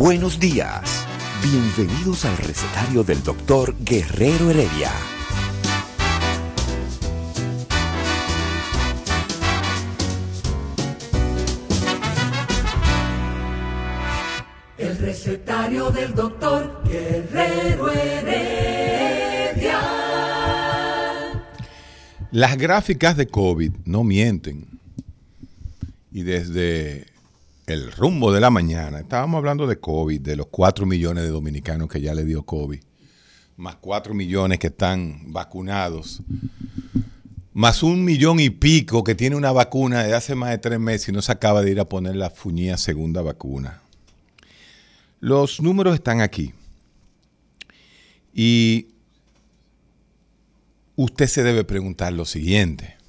[0.00, 1.06] Buenos días.
[1.42, 4.90] Bienvenidos al recetario del doctor Guerrero Heredia.
[14.78, 19.80] El recetario del doctor Guerrero Heredia.
[22.30, 24.66] Las gráficas de COVID no mienten.
[26.10, 27.10] Y desde
[27.70, 31.88] el rumbo de la mañana, estábamos hablando de COVID, de los 4 millones de dominicanos
[31.88, 32.80] que ya le dio COVID,
[33.56, 36.22] más 4 millones que están vacunados,
[37.52, 41.08] más un millón y pico que tiene una vacuna de hace más de tres meses
[41.08, 43.80] y no se acaba de ir a poner la fuñía segunda vacuna.
[45.20, 46.52] Los números están aquí.
[48.32, 48.86] Y
[50.96, 52.99] usted se debe preguntar lo siguiente.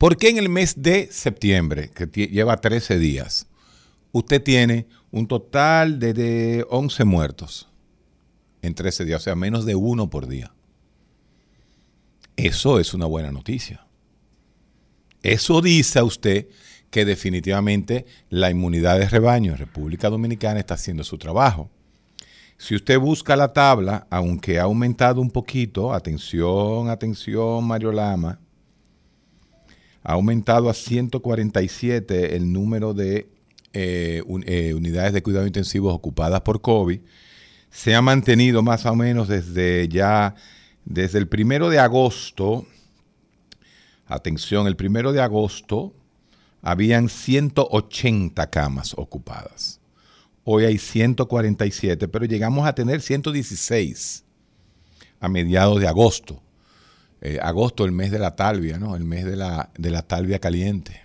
[0.00, 3.46] ¿Por qué en el mes de septiembre, que lleva 13 días,
[4.12, 7.68] usted tiene un total de, de 11 muertos
[8.62, 9.20] en 13 días?
[9.20, 10.54] O sea, menos de uno por día.
[12.34, 13.86] Eso es una buena noticia.
[15.22, 16.48] Eso dice a usted
[16.88, 21.68] que definitivamente la inmunidad de rebaño en República Dominicana está haciendo su trabajo.
[22.56, 28.40] Si usted busca la tabla, aunque ha aumentado un poquito, atención, atención, Mario Lama,
[30.02, 33.28] ha aumentado a 147 el número de
[33.72, 37.00] eh, eh, unidades de cuidado intensivos ocupadas por COVID.
[37.70, 40.34] Se ha mantenido más o menos desde ya,
[40.84, 42.66] desde el primero de agosto,
[44.06, 45.94] atención, el primero de agosto
[46.62, 49.80] habían 180 camas ocupadas.
[50.44, 54.24] Hoy hay 147, pero llegamos a tener 116
[55.20, 56.42] a mediados de agosto.
[57.22, 58.96] Eh, agosto, el mes de la talvia, ¿no?
[58.96, 61.02] El mes de la, de la talvia caliente.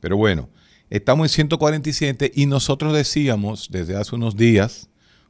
[0.00, 0.50] Pero bueno,
[0.90, 4.88] estamos en 147 y nosotros decíamos desde hace unos días,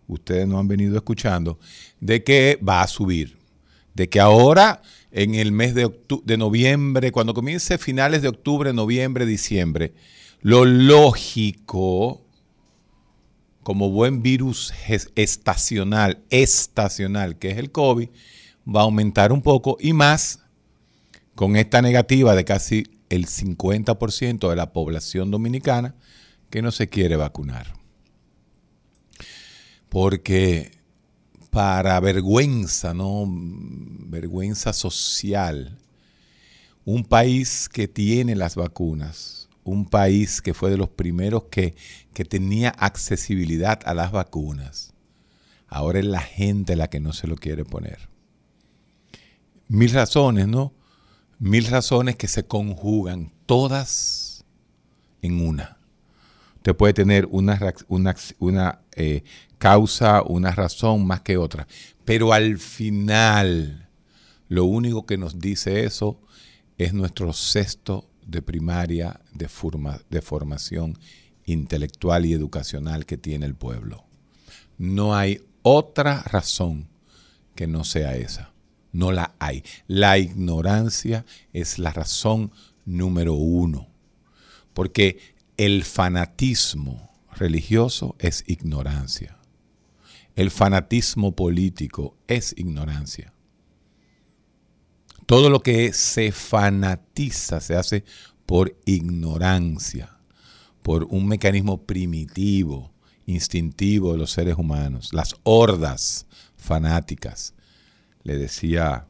[0.08, 1.58] ustedes nos han venido escuchando,
[2.00, 3.36] de que va a subir.
[3.94, 4.82] De que ahora
[5.12, 5.90] en el mes de,
[6.24, 9.94] de noviembre, cuando comience finales de octubre, noviembre, diciembre,
[10.42, 12.22] lo lógico,
[13.62, 14.72] como buen virus
[15.14, 18.08] estacional, estacional, que es el COVID,
[18.66, 20.40] va a aumentar un poco y más
[21.34, 25.94] con esta negativa de casi el 50% de la población dominicana
[26.50, 27.74] que no se quiere vacunar.
[29.88, 30.72] Porque
[31.50, 33.24] para vergüenza, ¿no?
[33.28, 35.78] Vergüenza social.
[36.84, 41.74] Un país que tiene las vacunas, un país que fue de los primeros que,
[42.12, 44.92] que tenía accesibilidad a las vacunas,
[45.66, 48.15] ahora es la gente la que no se lo quiere poner.
[49.68, 50.72] Mil razones, ¿no?
[51.38, 54.44] Mil razones que se conjugan, todas
[55.22, 55.78] en una.
[56.56, 59.22] Usted puede tener una, una, una eh,
[59.58, 61.66] causa, una razón más que otra.
[62.04, 63.88] Pero al final,
[64.48, 66.20] lo único que nos dice eso
[66.78, 70.98] es nuestro sexto de primaria de, forma, de formación
[71.44, 74.04] intelectual y educacional que tiene el pueblo.
[74.78, 76.88] No hay otra razón
[77.54, 78.52] que no sea esa.
[78.96, 79.62] No la hay.
[79.88, 82.50] La ignorancia es la razón
[82.86, 83.88] número uno.
[84.72, 89.36] Porque el fanatismo religioso es ignorancia.
[90.34, 93.34] El fanatismo político es ignorancia.
[95.26, 98.04] Todo lo que se fanatiza se hace
[98.46, 100.16] por ignorancia,
[100.82, 102.92] por un mecanismo primitivo,
[103.26, 106.26] instintivo de los seres humanos, las hordas
[106.56, 107.55] fanáticas,
[108.26, 109.06] le decía,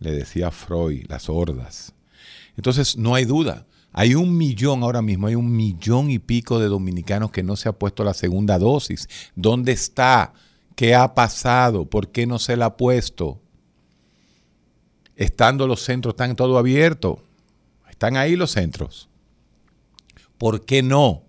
[0.00, 1.92] le decía Freud, las hordas.
[2.56, 6.68] Entonces, no hay duda, hay un millón ahora mismo, hay un millón y pico de
[6.68, 9.06] dominicanos que no se ha puesto la segunda dosis.
[9.34, 10.32] ¿Dónde está?
[10.74, 11.84] ¿Qué ha pasado?
[11.84, 13.38] ¿Por qué no se la ha puesto?
[15.14, 17.18] Estando los centros, están todo abiertos.
[17.90, 19.10] Están ahí los centros.
[20.38, 21.22] ¿Por qué no?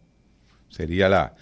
[0.69, 1.35] Sería la,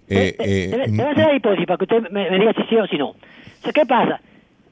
[0.07, 2.85] Eh, eh, debe, debe, ser la hipótesis para que usted me, diga si sí o
[2.85, 3.15] si no.
[3.73, 4.19] ¿Qué pasa?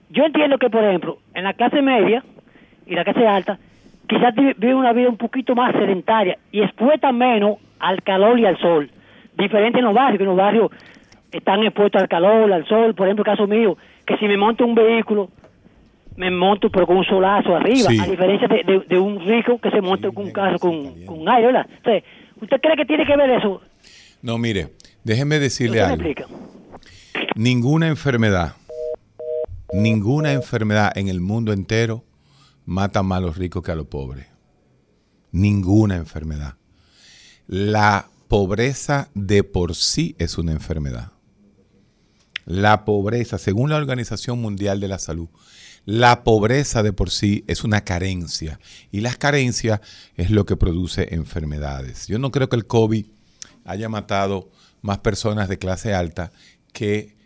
[0.09, 2.23] Yo entiendo que, por ejemplo, en la clase media
[2.85, 3.59] y la clase alta,
[4.07, 8.57] quizás vive una vida un poquito más sedentaria y expuesta menos al calor y al
[8.57, 8.89] sol.
[9.37, 10.71] Diferente en los barrios, que en los barrios
[11.31, 14.65] están expuestos al calor, al sol, por ejemplo, el caso mío, que si me monto
[14.65, 15.29] un vehículo,
[16.15, 20.09] me monto pero con un solazo arriba, a diferencia de, un rico que se monta
[20.11, 21.67] con un carro con, aire, ¿verdad?
[22.41, 23.61] ¿Usted cree que tiene que ver eso?
[24.21, 24.67] No, mire,
[25.03, 26.03] déjeme decirle algo.
[27.35, 28.53] Ninguna enfermedad,
[29.71, 32.05] ninguna enfermedad en el mundo entero
[32.65, 34.27] mata más a los ricos que a los pobres.
[35.31, 36.55] Ninguna enfermedad.
[37.47, 41.11] La pobreza de por sí es una enfermedad.
[42.45, 45.29] La pobreza, según la Organización Mundial de la Salud,
[45.85, 48.59] la pobreza de por sí es una carencia
[48.91, 49.81] y las carencias
[50.15, 52.07] es lo que produce enfermedades.
[52.07, 53.05] Yo no creo que el COVID
[53.65, 54.51] haya matado
[54.81, 56.31] más personas de clase alta
[56.73, 57.18] que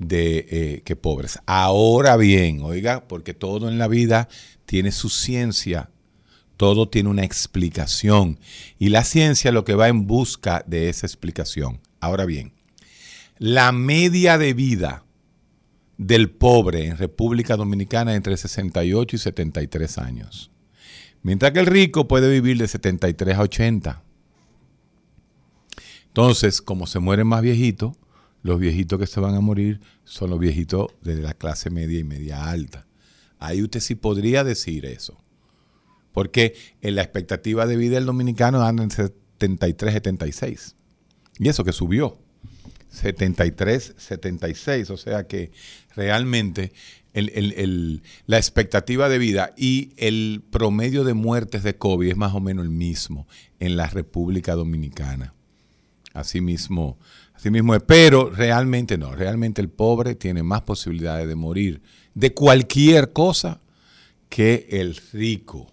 [0.00, 1.38] de eh, que pobres.
[1.46, 4.28] Ahora bien, oiga, porque todo en la vida
[4.64, 5.90] tiene su ciencia,
[6.56, 8.40] todo tiene una explicación
[8.78, 11.80] y la ciencia lo que va en busca de esa explicación.
[12.00, 12.52] Ahora bien,
[13.38, 15.04] la media de vida
[15.98, 20.50] del pobre en República Dominicana es entre 68 y 73 años.
[21.22, 24.02] Mientras que el rico puede vivir de 73 a 80.
[26.06, 27.99] Entonces, como se mueren más viejitos,
[28.42, 32.04] los viejitos que se van a morir son los viejitos de la clase media y
[32.04, 32.86] media alta.
[33.38, 35.18] Ahí usted sí podría decir eso.
[36.12, 40.76] Porque en la expectativa de vida del dominicano anda en 73, 76.
[41.38, 42.18] Y eso que subió.
[42.90, 44.90] 73, 76.
[44.90, 45.52] O sea que
[45.94, 46.72] realmente
[47.14, 52.64] la expectativa de vida y el promedio de muertes de COVID es más o menos
[52.64, 53.26] el mismo
[53.58, 55.34] en la República Dominicana.
[56.12, 56.98] Así mismo,
[57.40, 57.82] así mismo es.
[57.82, 61.82] Pero realmente no, realmente el pobre tiene más posibilidades de morir
[62.14, 63.60] de cualquier cosa
[64.28, 65.66] que el rico.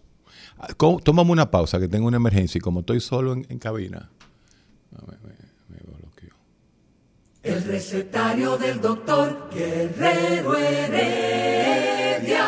[1.03, 4.09] Tómame una pausa, que tengo una emergencia y como estoy solo en, cabina.
[7.43, 12.47] El recetario del doctor Guerrero Heredia.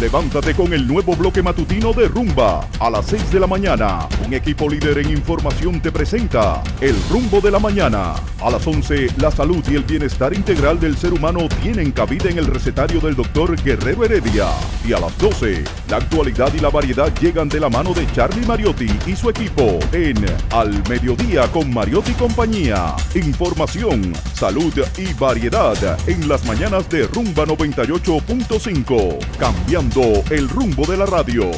[0.00, 2.68] Levántate con el nuevo bloque matutino de Rumba.
[2.78, 7.40] A las 6 de la mañana, un equipo líder en información te presenta El Rumbo
[7.40, 8.14] de la Mañana.
[8.40, 12.38] A las 11, la salud y el bienestar integral del ser humano tienen cabida en
[12.38, 14.46] el recetario del doctor Guerrero Heredia.
[14.86, 18.46] Y a las 12, la actualidad y la variedad llegan de la mano de Charlie
[18.46, 22.94] Mariotti y su equipo en Al Mediodía con Mariotti compañía.
[23.16, 29.18] Información, salud y variedad en las mañanas de Rumba 98.5.
[29.38, 31.50] Cambiando el rumbo de la radio.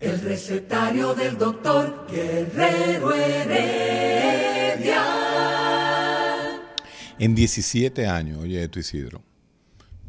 [0.00, 5.04] El recetario del doctor Guerrero Heredia.
[7.20, 9.22] En 17 años, oye esto Isidro,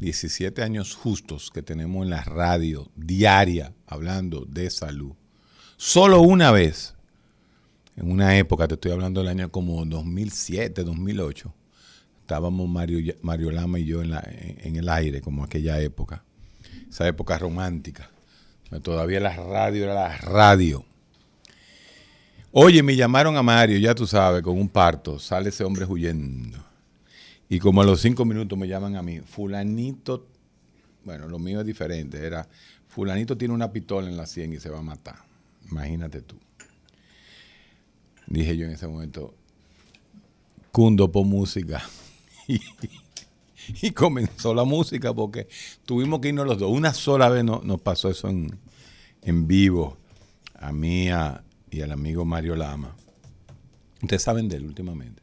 [0.00, 5.12] 17 años justos que tenemos en la radio diaria hablando de salud.
[5.76, 6.96] Solo una vez,
[7.96, 11.54] en una época, te estoy hablando del año como 2007, 2008,
[12.24, 16.24] estábamos Mario, Mario Lama y yo en, la, en, el aire, como aquella época,
[16.88, 18.08] esa época romántica.
[18.82, 20.86] Todavía la radio era la radio.
[22.50, 26.64] Oye, me llamaron a Mario, ya tú sabes, con un parto, sale ese hombre huyendo.
[27.50, 30.26] Y como a los cinco minutos me llaman a mí, fulanito,
[31.04, 32.48] bueno, lo mío es diferente, era,
[32.88, 35.16] fulanito tiene una pistola en la sien y se va a matar.
[35.70, 36.36] Imagínate tú.
[38.26, 39.34] Dije yo en ese momento,
[40.72, 41.82] cundo por música.
[43.82, 45.48] y, comenzó la música porque
[45.84, 46.70] tuvimos que irnos los dos.
[46.70, 48.58] Una sola vez no, nos pasó eso en,
[49.22, 49.96] en vivo
[50.58, 51.08] a mí
[51.70, 52.94] y al amigo Mario Lama.
[54.02, 55.22] Ustedes saben de él últimamente.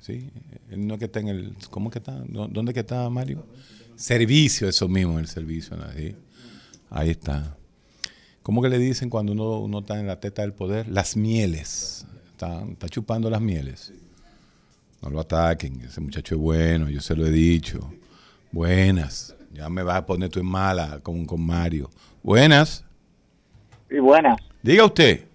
[0.00, 0.28] Sí,
[0.70, 1.54] él no que está en el.
[1.70, 2.22] ¿Cómo que está?
[2.28, 3.46] ¿Dónde que está Mario?
[3.96, 5.76] Servicio, eso mismo, el servicio.
[6.90, 7.56] Ahí está.
[8.42, 10.88] ¿Cómo que le dicen cuando uno, uno está en la teta del poder?
[10.88, 12.06] Las mieles.
[12.32, 13.92] Está, está chupando las mieles.
[15.04, 17.78] No lo ataquen, ese muchacho es bueno, yo se lo he dicho.
[18.50, 19.36] Buenas.
[19.52, 21.90] Ya me vas a poner tú en mala con, con Mario.
[22.22, 22.86] Buenas.
[23.90, 24.38] Sí, buenas.
[24.62, 25.26] Diga usted.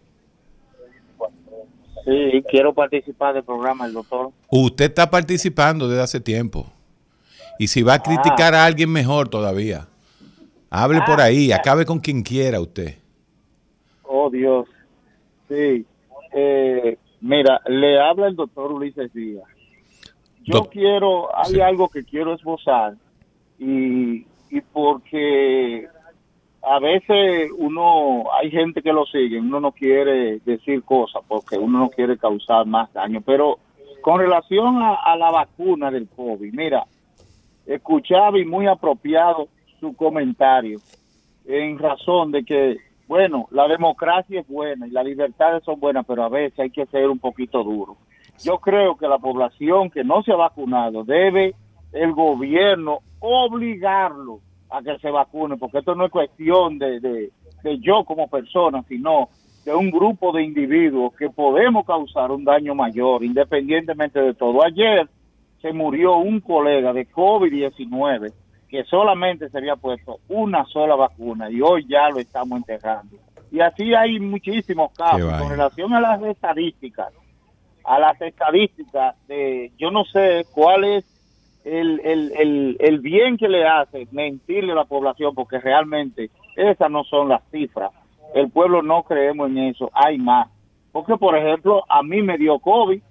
[2.03, 4.31] Sí, quiero participar del programa, el doctor.
[4.49, 6.71] Usted está participando desde hace tiempo.
[7.59, 9.87] Y si va a criticar a alguien mejor todavía,
[10.71, 11.57] hable por ahí, ah.
[11.57, 12.97] acabe con quien quiera usted.
[14.01, 14.67] Oh, Dios.
[15.47, 15.85] Sí.
[16.33, 19.43] Eh, mira, le habla el doctor Ulises Díaz.
[20.51, 22.95] Yo quiero, hay algo que quiero esbozar
[23.59, 25.87] y, y porque
[26.61, 31.79] a veces uno, hay gente que lo sigue, uno no quiere decir cosas porque uno
[31.79, 33.59] no quiere causar más daño, pero
[34.01, 36.85] con relación a, la vacuna del COVID, mira,
[37.65, 40.79] escuchaba y muy apropiado su comentario
[41.45, 42.77] en razón de que,
[43.07, 46.85] bueno, la democracia es buena y las libertades son buenas, pero a veces hay que
[46.87, 47.97] ser un poquito duro
[48.43, 51.55] yo creo que la población que no se ha vacunado debe
[51.91, 57.31] el gobierno obligarlo a que se vacune, porque esto no es cuestión de, de,
[57.79, 59.29] yo como persona, sino
[59.65, 64.63] de un grupo de individuos que podemos causar un daño mayor, independientemente de todo.
[64.63, 65.07] Ayer
[65.61, 68.31] se murió un colega de COVID-19
[68.69, 73.17] que solamente se había puesto una sola vacuna y hoy ya lo estamos enterrando.
[73.51, 77.11] Y así hay muchísimos casos con relación a las estadísticas
[77.89, 81.05] a las estadísticas de yo no sé cuál es
[81.65, 87.03] el, el, el, bien que le hace mentirle a la población porque realmente esas no
[87.03, 87.89] son las cifras.
[88.35, 90.49] El pueblo no creemos en eso, hay más.
[90.91, 93.01] Porque, por ejemplo, a mí me dio COVID,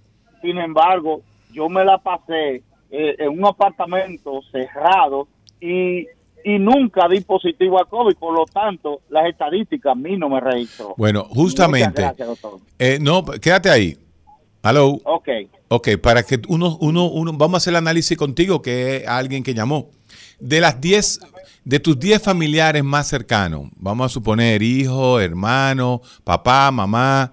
[0.43, 5.27] sin embargo, yo me la pasé eh, en un apartamento cerrado
[5.61, 6.07] y,
[6.45, 10.39] y nunca di positivo a COVID, por lo tanto, las estadísticas a mí no me
[10.39, 10.95] registró.
[10.97, 12.09] Bueno, justamente,
[12.79, 13.97] eh, no, quédate ahí.
[14.63, 15.01] Hello.
[15.05, 15.29] Ok.
[15.69, 19.43] Ok, para que uno, uno, uno, vamos a hacer el análisis contigo, que es alguien
[19.43, 19.91] que llamó.
[20.41, 21.21] De las 10,
[21.65, 27.33] de tus 10 familiares más cercanos, vamos a suponer hijo, hermano, papá, mamá,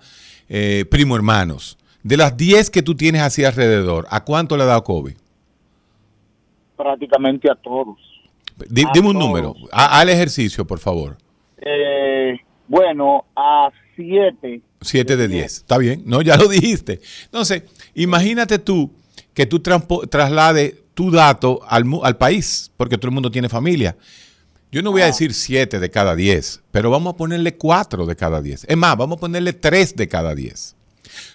[0.50, 1.78] eh, primo, hermanos.
[2.04, 5.16] De las 10 que tú tienes así alrededor, ¿a cuánto le ha dado COVID?
[6.76, 7.98] Prácticamente a todos.
[8.70, 9.56] dime un número.
[9.72, 11.18] al ejercicio, por favor.
[11.58, 15.58] Eh, bueno, a 7 7 de 10.
[15.58, 17.02] Está bien, no, ya lo dijiste.
[17.26, 17.64] Entonces,
[17.94, 18.92] imagínate tú
[19.34, 23.98] que tú traslades tu dato al, al, país, porque todo el mundo tiene familia.
[24.72, 28.16] Yo no voy a decir 7 de cada 10, pero vamos a ponerle 4 de
[28.16, 28.66] cada 10.
[28.68, 30.76] Es más, vamos a ponerle 3 de cada 10.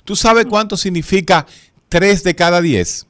[0.04, 1.46] ¿Tú sabes cuánto significa
[1.88, 3.06] 3 de cada 10?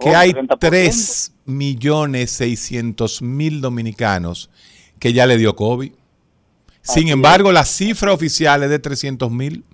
[0.00, 4.50] Que hay 3 millones 600 mil dominicanos
[4.98, 5.92] que ya le dio COVID.
[6.82, 9.64] Sin embargo, la cifra oficial es de 300 mil.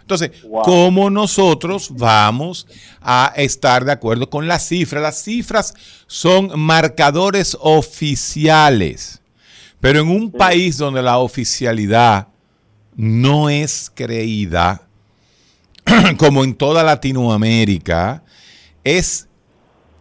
[0.00, 0.30] Entonces,
[0.64, 2.66] ¿cómo nosotros vamos
[3.02, 5.02] a estar de acuerdo con las cifras?
[5.02, 5.74] Las cifras
[6.06, 9.20] son marcadores oficiales,
[9.80, 12.28] pero en un país donde la oficialidad
[12.96, 14.80] no es creída,
[16.16, 18.24] como en toda Latinoamérica,
[18.84, 19.28] es,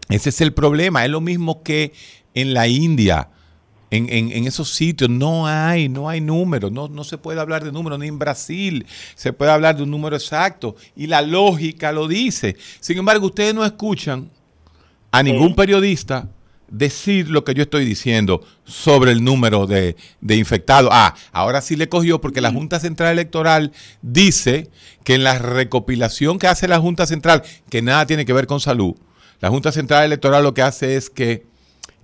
[0.08, 1.04] ese es el problema.
[1.04, 1.92] Es lo mismo que
[2.34, 3.30] en la India.
[3.90, 7.72] En, en, esos sitios no hay, no hay números, no, no se puede hablar de
[7.72, 12.08] números, ni en Brasil se puede hablar de un número exacto, y la lógica lo
[12.08, 12.58] dice.
[12.82, 14.30] Sin embargo, ustedes no escuchan
[15.12, 16.28] a ningún periodista
[16.70, 19.96] decir lo que yo estoy diciendo sobre el número de,
[20.28, 20.90] infectados.
[20.94, 24.70] Ah, ahora sí le cogió porque la Junta Central Electoral dice
[25.04, 28.60] que en la recopilación que hace la Junta Central, que nada tiene que ver con
[28.60, 28.96] salud,
[29.40, 31.46] la Junta Central Electoral lo que hace es que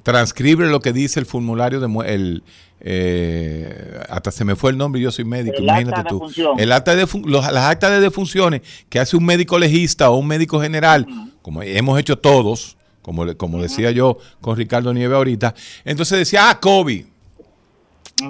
[0.03, 2.43] transcribe lo que dice el formulario de el
[2.85, 6.21] eh, hasta se me fue el nombre, yo soy médico, imagínate tú.
[6.57, 10.61] El acta de las actas de defunciones que hace un médico legista o un médico
[10.61, 11.07] general,
[11.41, 15.55] como hemos hecho todos, como, como decía yo con Ricardo Nieve ahorita.
[15.85, 17.05] Entonces decía, ah, COVID.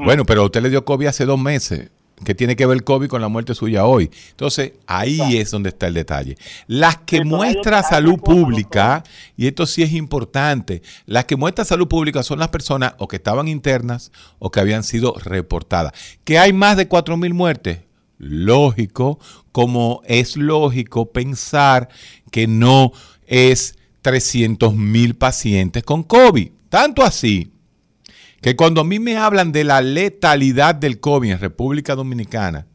[0.06, 1.90] Bueno, pero usted le dio COVID hace dos meses.
[2.24, 4.10] ¿Qué tiene que ver el COVID con la muerte suya hoy?
[4.32, 6.38] Entonces, ahí es donde está el detalle.
[6.68, 9.04] Las que muestra salud pública,
[9.38, 13.18] y esto sí es importante, las que muestra salud pública son las personas o que
[13.18, 15.94] estaban internas o que habían sido reportadas.
[16.24, 17.80] ¿Que hay más de 4.000 muertes?
[18.18, 19.20] Lógico,
[19.52, 21.90] como es lógico pensar
[22.32, 22.92] que no
[23.28, 26.50] es 300 mil pacientes con COVID.
[26.70, 27.53] Tanto así
[28.44, 32.68] que cuando a mí me hablan de la letalidad del COVID en República Dominicana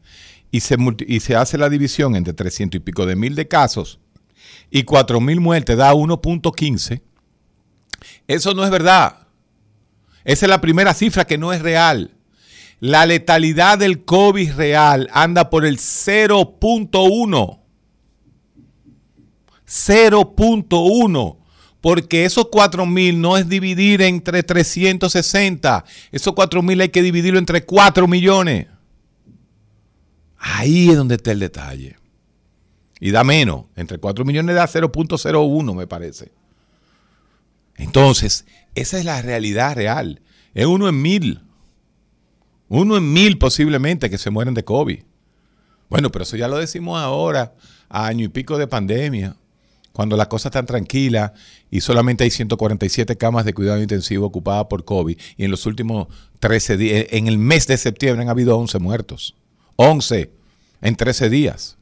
[0.49, 3.99] y se, hace la división entre 300 y pico de mil de casos
[4.71, 7.03] y 4 mil muertes da 1.15,
[8.27, 9.27] eso no es verdad.
[10.23, 12.15] Esa es la primera cifra que no es real.
[12.79, 17.59] La letalidad del COVID real anda por el 0.1.
[19.67, 21.38] 0.1.
[21.81, 25.85] Porque esos 4 mil no es dividir entre 360.
[26.11, 28.67] Esos 4 mil hay que dividirlo entre 4 millones.
[30.37, 31.95] Ahí es donde está el detalle.
[32.99, 33.65] Y da menos.
[33.75, 36.31] Entre 4 millones da 0.01, me parece.
[37.77, 38.45] Entonces,
[38.75, 40.21] esa es la realidad real.
[40.53, 41.41] Es uno en mil.
[42.67, 45.01] Uno en mil posiblemente que se mueren de COVID.
[45.89, 47.53] Bueno, pero eso ya lo decimos ahora,
[47.87, 49.37] año y pico de pandemia
[49.99, 51.33] cuando la cosa está tranquila
[51.69, 56.07] y solamente hay 147 camas de cuidado intensivo ocupadas por COVID y en los últimos
[56.39, 59.35] 13 días, en el mes de septiembre han habido 11 muertos.
[59.75, 60.31] 11
[60.79, 61.77] en 13 días.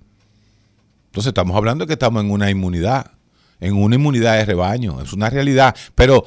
[1.05, 3.11] Entonces estamos hablando de que estamos en una inmunidad,
[3.59, 6.25] en una inmunidad de rebaño, es una realidad, pero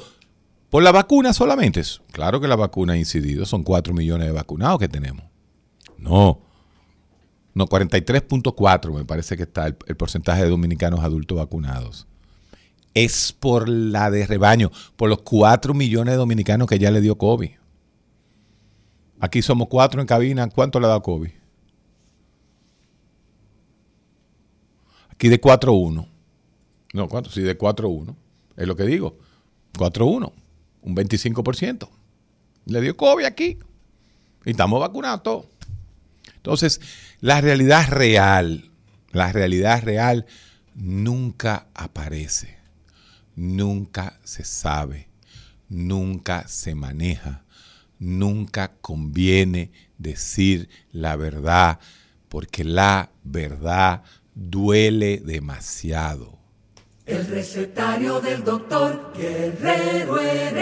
[0.69, 1.81] por la vacuna solamente,
[2.13, 5.25] claro que la vacuna ha incidido, son 4 millones de vacunados que tenemos.
[5.97, 6.39] No,
[7.53, 12.07] no, 43.4 me parece que está el, porcentaje de dominicanos adultos vacunados.
[12.93, 17.17] Es por la de rebaño, por los 4 millones de dominicanos que ya le dio
[17.17, 17.51] COVID.
[19.19, 20.49] Aquí somos 4 en cabina.
[20.49, 21.29] ¿Cuánto le ha dado COVID?
[25.11, 26.07] Aquí de 4-1.
[26.93, 27.29] No, ¿cuánto?
[27.29, 28.15] Sí, de 4-1.
[28.57, 29.17] Es lo que digo.
[29.77, 30.31] 4-1.
[30.81, 31.87] Un 25%.
[32.65, 33.59] Le dio COVID aquí.
[34.43, 35.45] Y estamos vacunados todos.
[36.35, 36.81] Entonces,
[37.21, 38.71] la realidad real,
[39.11, 40.25] la realidad real
[40.73, 42.57] nunca aparece,
[43.35, 45.07] nunca se sabe,
[45.69, 47.43] nunca se maneja,
[47.99, 51.79] nunca conviene decir la verdad,
[52.27, 54.01] porque la verdad
[54.33, 56.39] duele demasiado.
[57.05, 60.61] El recetario del doctor Guerrero Heredia.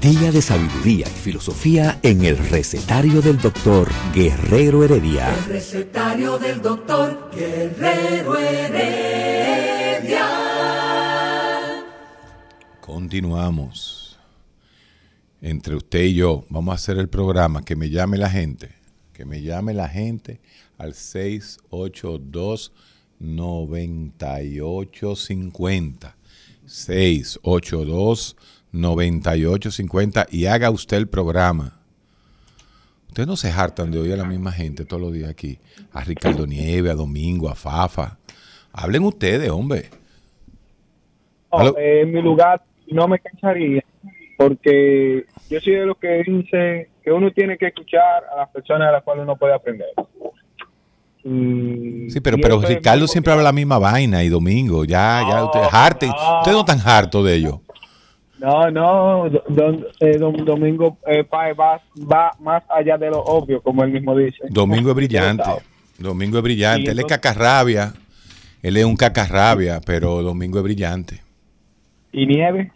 [0.00, 5.34] Día de sabiduría y filosofía en el recetario del doctor Guerrero Heredia.
[5.34, 10.24] El recetario del doctor Guerrero Heredia.
[12.80, 14.20] Continuamos.
[15.40, 18.76] Entre usted y yo vamos a hacer el programa que me llame la gente.
[19.12, 20.40] Que me llame la gente
[20.78, 22.70] al 682
[23.18, 26.14] 9850.
[26.66, 28.57] 682 9850
[30.30, 31.78] y haga usted el programa.
[33.08, 35.58] Ustedes no se hartan de oír a la misma gente todos los días aquí.
[35.92, 38.18] A Ricardo Nieve, a Domingo, a Fafa.
[38.72, 39.90] Hablen ustedes, hombre.
[41.78, 43.82] en mi lugar no me cansaría
[44.38, 48.88] porque yo soy de los que dice que uno tiene que escuchar a las personas
[48.88, 49.88] a las cuales uno puede aprender.
[51.24, 55.74] sí, pero, pero Ricardo siempre habla la misma vaina y Domingo, ya, ya, usted es
[56.38, 57.62] Ustedes no están hartos de ello.
[58.38, 64.16] No, no, eh, Domingo eh, va, va, más allá de lo obvio, como él mismo
[64.16, 64.38] dice.
[64.48, 65.50] Domingo es brillante,
[65.98, 67.92] Domingo es brillante, él es cacarrabia,
[68.62, 71.20] él es un cacarrabia, pero Domingo es brillante.
[72.12, 72.72] ¿Y nieve?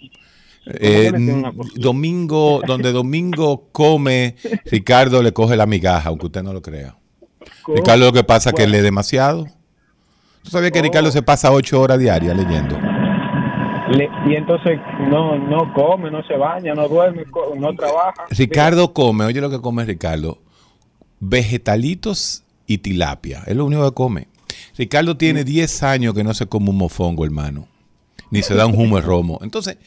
[0.67, 1.13] Eh,
[1.77, 6.97] domingo, donde Domingo come, Ricardo le coge la migaja, aunque usted no lo crea.
[7.69, 9.47] Ricardo lo que pasa es que lee demasiado.
[10.43, 12.92] ¿Tú sabías que Ricardo se pasa ocho horas diarias leyendo?
[14.27, 17.25] Y entonces no, no come, no se baña, no duerme,
[17.59, 18.27] no trabaja.
[18.31, 20.39] Ricardo come, oye lo que come Ricardo,
[21.21, 24.29] vegetalitos y tilapia, es lo único que come.
[24.77, 27.67] Ricardo tiene 10 años que no se come un mofongo, hermano,
[28.31, 29.39] ni se da un humo de romo.
[29.43, 29.79] Entonces,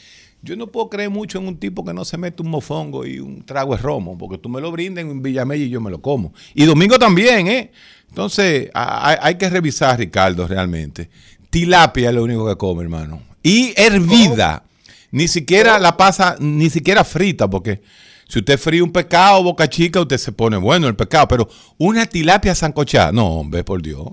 [0.41, 3.19] yo no puedo creer mucho en un tipo que no se mete un mofongo y
[3.19, 6.01] un trago de romo, porque tú me lo brindes en Villamella y yo me lo
[6.01, 6.33] como.
[6.53, 7.71] Y domingo también, ¿eh?
[8.09, 11.09] Entonces, hay, que revisar, Ricardo, realmente.
[11.49, 13.21] Tilapia es lo único que come, hermano.
[13.45, 14.63] Y hervida.
[15.11, 17.79] Ni siquiera la pasa, ni siquiera frita, porque
[18.27, 21.27] si usted fríe un pescado, boca chica, usted se pone bueno el pescado.
[21.27, 24.07] Pero una tilapia sancochada, no, hombre, por Dios.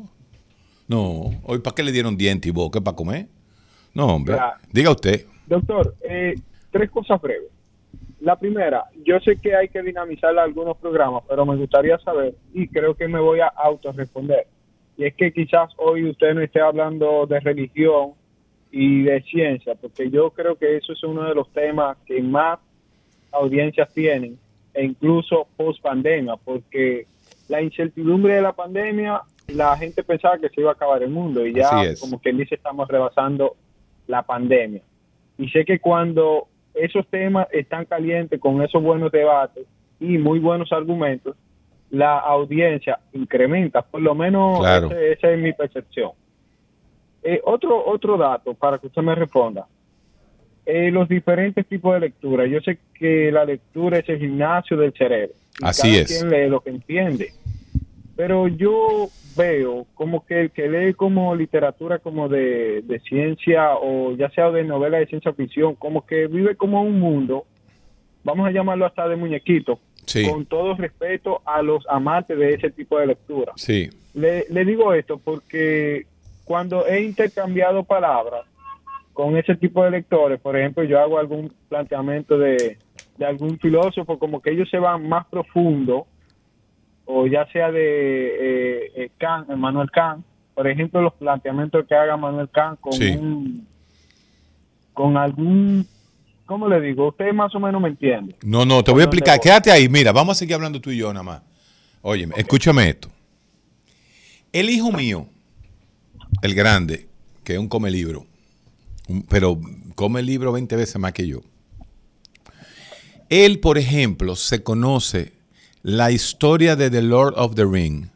[0.86, 3.26] No, hoy para qué le dieron diente y boca para comer.
[3.94, 4.36] No, hombre.
[4.70, 5.24] Diga usted.
[5.46, 6.34] Doctor, eh,
[6.70, 7.48] tres cosas breves.
[8.20, 12.68] La primera, yo sé que hay que dinamizar algunos programas, pero me gustaría saber, y
[12.68, 14.46] creo que me voy a autorresponder,
[14.96, 18.12] y es que quizás hoy usted no esté hablando de religión
[18.72, 22.58] y de ciencia, porque yo creo que eso es uno de los temas que más
[23.30, 24.38] audiencias tienen,
[24.72, 27.06] e incluso post pandemia, porque
[27.48, 31.46] la incertidumbre de la pandemia, la gente pensaba que se iba a acabar el mundo,
[31.46, 31.68] y ya,
[32.00, 33.56] como quien dice, estamos rebasando
[34.06, 34.80] la pandemia.
[35.36, 39.66] Y sé que cuando esos temas están calientes con esos buenos debates
[40.00, 41.36] y muy buenos argumentos,
[41.90, 46.12] la audiencia incrementa, por lo menos esa es mi percepción.
[47.22, 49.66] Eh, otro, otro dato para que usted me responda.
[50.64, 52.46] Eh, los diferentes tipos de lectura.
[52.46, 55.34] Yo sé que la lectura es el gimnasio del cerebro.
[55.60, 56.18] Así es.
[56.18, 57.32] Quien lee lo que entiende.
[58.16, 64.30] Pero yo veo como que el que lee como literatura como de, ciencia o ya
[64.30, 67.46] sea de novela de ciencia ficción, como que vive como un mundo,
[68.22, 69.80] vamos a llamarlo hasta de muñequito,
[70.28, 73.52] con todo respeto a los amantes de ese tipo de lectura.
[73.56, 73.88] Sí.
[74.14, 76.06] Le, le digo esto porque
[76.44, 78.44] cuando he intercambiado palabras
[79.12, 82.78] con ese tipo de lectores, por ejemplo, yo hago algún planteamiento de,
[83.18, 86.06] de algún filósofo, como que ellos se van más profundo
[87.04, 90.24] o ya sea de eh, eh Kant, Manuel Kant,
[90.54, 93.66] por ejemplo, los planteamientos que haga Manuel Kant con un,
[94.92, 95.86] con algún,
[96.46, 97.08] ¿cómo le digo?
[97.08, 98.34] Usted más o menos me entiende.
[98.44, 99.40] No, no, te voy a explicar.
[99.40, 101.42] Quédate ahí, mira, vamos a seguir hablando tú y yo nada más.
[102.02, 103.08] Oye, escúchame esto.
[104.52, 105.26] El hijo mío,
[106.42, 107.08] el grande,
[107.44, 108.26] que es un come libro,
[109.28, 109.58] pero
[109.94, 111.40] come libro 20 veces más que yo.
[113.28, 115.32] Él, por ejemplo, se conoce
[115.82, 118.08] la historia de The Lord of the Ring,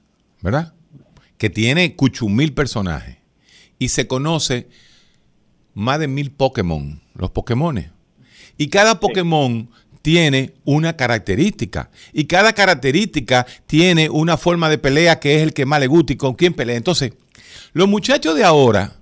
[0.42, 0.74] ¿verdad?
[1.38, 3.16] Que tiene cuchumil personajes
[3.78, 4.68] y se conoce
[5.74, 7.90] más de mil Pokémon, los Pokémones.
[8.58, 9.68] Y cada Pokémon
[10.02, 11.90] tiene una característica.
[12.12, 16.12] Y cada característica tiene una forma de pelea que es el que más le gusta
[16.12, 16.76] y con quién pelea.
[16.76, 17.12] Entonces,
[17.72, 18.96] los muchachos de ahora,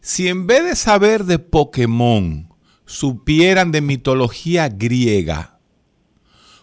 [0.00, 2.48] si en vez de saber de Pokémon,
[2.86, 5.58] supieran de mitología griega,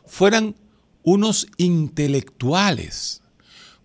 [0.06, 0.56] fueran
[1.04, 3.22] unos intelectuales.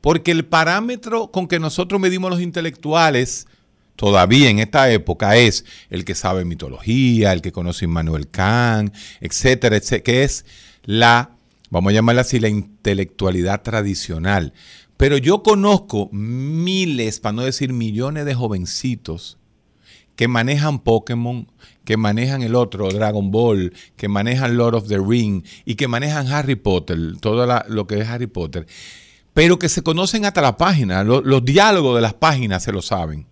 [0.01, 3.49] Porque el parámetro con que nosotros medimos los intelectuales
[3.97, 9.77] todavía en esta época es el que sabe mitología, el que conoce Immanuel Kant, etcétera,
[9.77, 10.47] etcétera, que es
[10.85, 11.33] la,
[11.71, 14.53] vamos a llamarla así, la intelectualidad tradicional.
[14.99, 19.39] Pero yo conozco miles, para no decir millones de jovencitos
[20.17, 21.47] que manejan Pokémon,
[21.85, 26.27] que manejan el otro, Dragon Ball, que manejan Lord of the Ring y que manejan
[26.27, 28.67] Harry Potter, todo lo que es Harry Potter,
[29.33, 33.25] pero que se conocen hasta la página, los diálogos de las páginas se lo saben.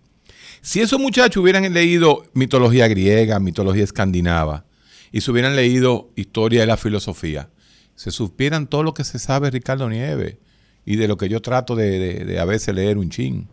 [0.63, 4.65] Si esos muchachos hubieran leído mitología griega, mitología escandinava,
[5.11, 7.51] y se hubieran leído historia de la filosofía,
[7.97, 10.37] se supieran todo lo que se sabe Ricardo Nieves
[10.87, 13.49] y de lo que yo trato de, de a veces leer un chin.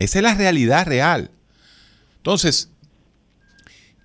[0.00, 1.30] Esa es la realidad real.
[2.16, 2.70] Entonces,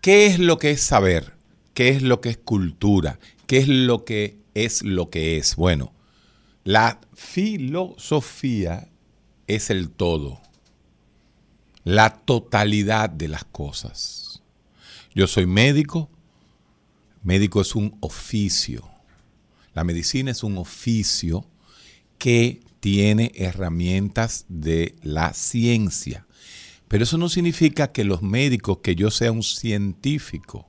[0.03, 1.31] ¿Qué es lo que es saber?
[1.73, 3.19] ¿Qué es lo que es cultura?
[3.47, 5.55] ¿Qué es lo que es lo que es?
[5.55, 5.93] Bueno,
[6.65, 8.89] La filosofía
[9.47, 10.41] es el todo,
[11.85, 14.41] la totalidad de las cosas.
[15.15, 16.09] Yo soy médico,
[17.23, 18.85] médico es un oficio.
[19.73, 21.45] La medicina es un oficio
[22.23, 26.25] que tiene herramientas de la ciencia.
[26.87, 30.65] Pero eso no significa que los médicos, que yo sea un científico.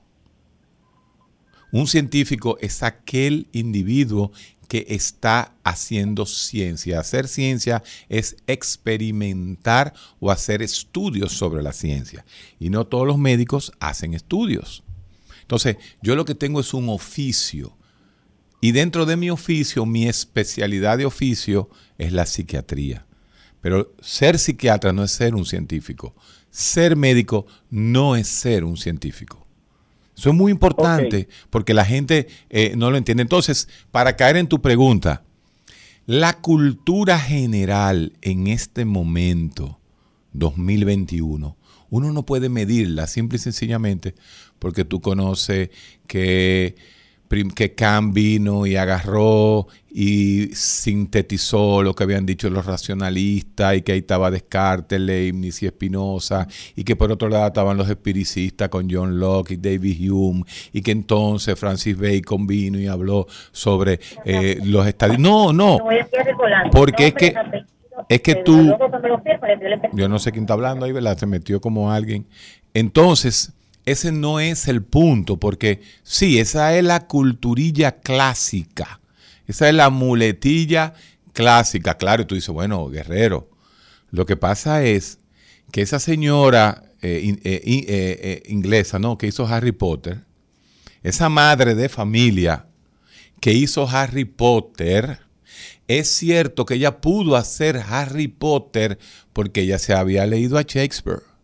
[1.71, 4.33] Un científico es aquel individuo
[4.67, 6.99] que está haciendo ciencia.
[6.99, 12.25] Hacer ciencia es experimentar o hacer estudios sobre la ciencia.
[12.59, 14.83] Y no todos los médicos hacen estudios.
[15.39, 17.77] Entonces, yo lo que tengo es un oficio.
[18.65, 23.05] Y dentro de mi oficio, mi especialidad de oficio es la psiquiatría.
[23.61, 26.15] Pero ser psiquiatra no es ser un científico.
[26.49, 29.45] Ser médico no es ser un científico.
[30.17, 33.21] Eso es muy importante porque la gente eh, no lo entiende.
[33.21, 35.21] Entonces, para caer en tu pregunta,
[36.07, 39.79] la cultura general en este momento,
[40.33, 41.55] 2021,
[41.91, 44.15] uno no puede medirla simple y sencillamente
[44.57, 45.69] porque tú conoces
[46.07, 46.94] que
[47.55, 53.93] que Kant vino y agarró y sintetizó lo que habían dicho los racionalistas y que
[53.93, 58.87] ahí estaba Descartes, Leibniz y Spinoza y que por otro lado estaban los espiricistas con
[58.89, 64.59] John Locke y David Hume y que entonces Francis Bacon vino y habló sobre eh,
[64.63, 65.19] los estadios.
[65.19, 65.79] No, no,
[66.71, 67.33] porque es que
[68.09, 68.77] es que tú,
[69.93, 71.17] yo no sé quién está hablando ahí, ¿verdad?
[71.17, 72.27] Se metió como alguien.
[72.73, 73.53] Entonces,
[73.85, 78.99] ese no es el punto, porque sí, esa es la culturilla clásica,
[79.47, 80.93] esa es la muletilla
[81.33, 81.97] clásica.
[81.97, 83.49] Claro, tú dices, bueno, guerrero,
[84.09, 85.19] lo que pasa es
[85.71, 89.17] que esa señora eh, eh, eh, inglesa, ¿no?
[89.17, 90.21] Que hizo Harry Potter,
[91.03, 92.65] esa madre de familia
[93.39, 95.19] que hizo Harry Potter,
[95.87, 98.97] es cierto que ella pudo hacer Harry Potter
[99.33, 101.34] porque ella se había leído a Shakespeare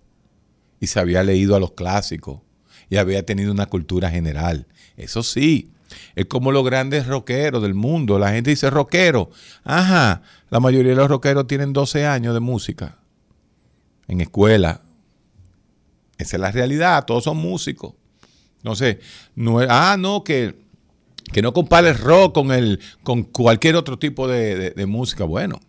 [0.81, 2.41] y se había leído a los clásicos
[2.89, 4.67] y había tenido una cultura general.
[4.97, 5.71] Eso sí,
[6.15, 8.19] es como los grandes rockeros del mundo.
[8.19, 9.29] La gente dice rockero.
[9.63, 12.97] Ajá, la mayoría de los rockeros tienen 12 años de música
[14.07, 14.81] en escuela.
[16.17, 17.93] Esa es la realidad, todos son músicos.
[18.75, 18.99] Sé,
[19.35, 20.55] no ah, no, que,
[21.31, 25.23] que no compare el rock con, el, con cualquier otro tipo de música.
[25.23, 25.59] Bueno,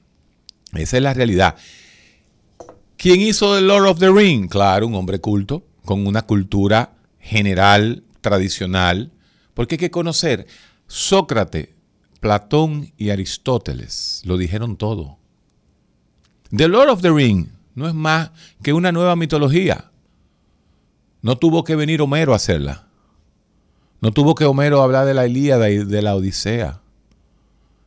[0.74, 1.56] esa es la realidad.
[3.02, 4.48] ¿Quién hizo The Lord of the Ring?
[4.48, 9.10] Claro, un hombre culto, con una cultura general, tradicional,
[9.54, 10.46] porque hay que conocer
[10.86, 11.70] Sócrates,
[12.20, 15.18] Platón y Aristóteles, lo dijeron todo.
[16.56, 18.30] The Lord of the Ring no es más
[18.62, 19.90] que una nueva mitología.
[21.22, 22.86] No tuvo que venir Homero a hacerla.
[24.00, 26.82] No tuvo que Homero hablar de la Ilíada y de la Odisea,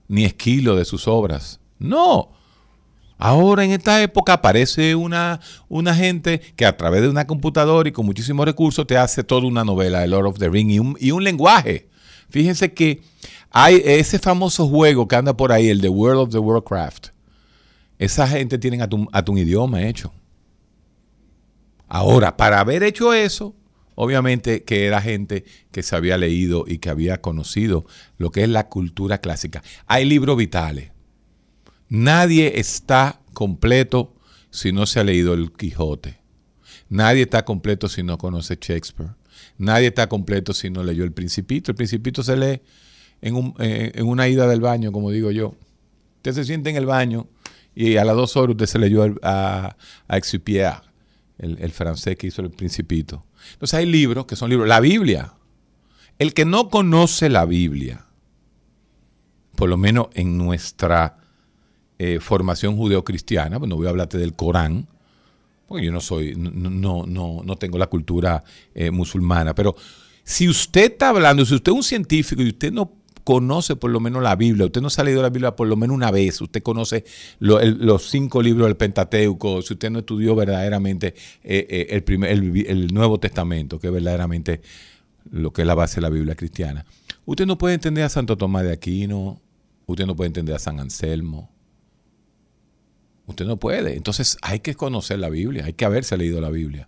[0.09, 1.61] ni Esquilo de sus obras.
[1.79, 2.34] No,
[3.17, 7.93] Ahora en esta época aparece una, una, gente que a través de una computadora y
[7.93, 10.97] con muchísimos recursos te hace toda una novela, The Lord of the Ring, y un,
[10.99, 11.87] y un lenguaje.
[12.29, 13.01] Fíjense que
[13.51, 17.07] hay ese famoso juego que anda por ahí, el The World of the Warcraft.
[17.97, 20.13] Esa gente tiene a tu, a tu idioma hecho.
[21.87, 23.55] Ahora, para haber hecho eso,
[23.95, 27.85] obviamente que era gente que se había leído y que había conocido
[28.17, 29.63] lo que es la cultura clásica.
[29.85, 30.94] Hay libros vitales
[31.89, 34.15] Nadie está completo
[34.49, 36.19] si no se ha leído el Quijote.
[36.89, 39.11] Nadie está completo si no conoce Shakespeare.
[39.57, 41.71] Nadie está completo si no leyó el Principito.
[41.71, 42.61] El Principito se lee
[43.21, 45.55] en, eh, una ida del baño, como digo yo.
[46.17, 47.27] Usted se siente en el baño
[47.75, 49.75] y a las dos horas usted se leyó a,
[50.07, 53.25] a el, el francés que hizo el Principito.
[53.53, 54.67] Entonces hay libros que son libros.
[54.67, 55.33] La Biblia.
[56.17, 58.05] El que no conoce la Biblia,
[59.55, 61.17] por lo menos en nuestra
[61.97, 64.87] eh, formación judeocristiana, pues no voy a hablarte del Corán,
[65.67, 69.75] porque yo no soy, no, no, no tengo la cultura eh, musulmana, pero
[70.23, 72.91] si usted está hablando, si usted es un científico y usted no
[73.23, 75.95] conoce por lo menos la Biblia, usted no ha leído la Biblia por lo menos
[75.95, 77.05] una vez, usted conoce
[77.39, 83.19] los cinco libros del Pentateuco, si usted no estudió verdaderamente eh, el, primer, el, Nuevo
[83.19, 84.61] Testamento, que es verdaderamente
[85.31, 86.85] lo que es la base de la Biblia cristiana,
[87.25, 89.41] usted no puede entender a Santo Tomás de Aquino,
[89.87, 91.49] usted no puede entender a San Anselmo,
[93.27, 93.95] Usted no puede.
[93.95, 96.87] Entonces hay que conocer la Biblia, hay que haberse leído la Biblia.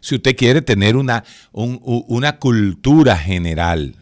[0.00, 3.96] Si usted quiere tener una, una cultura general.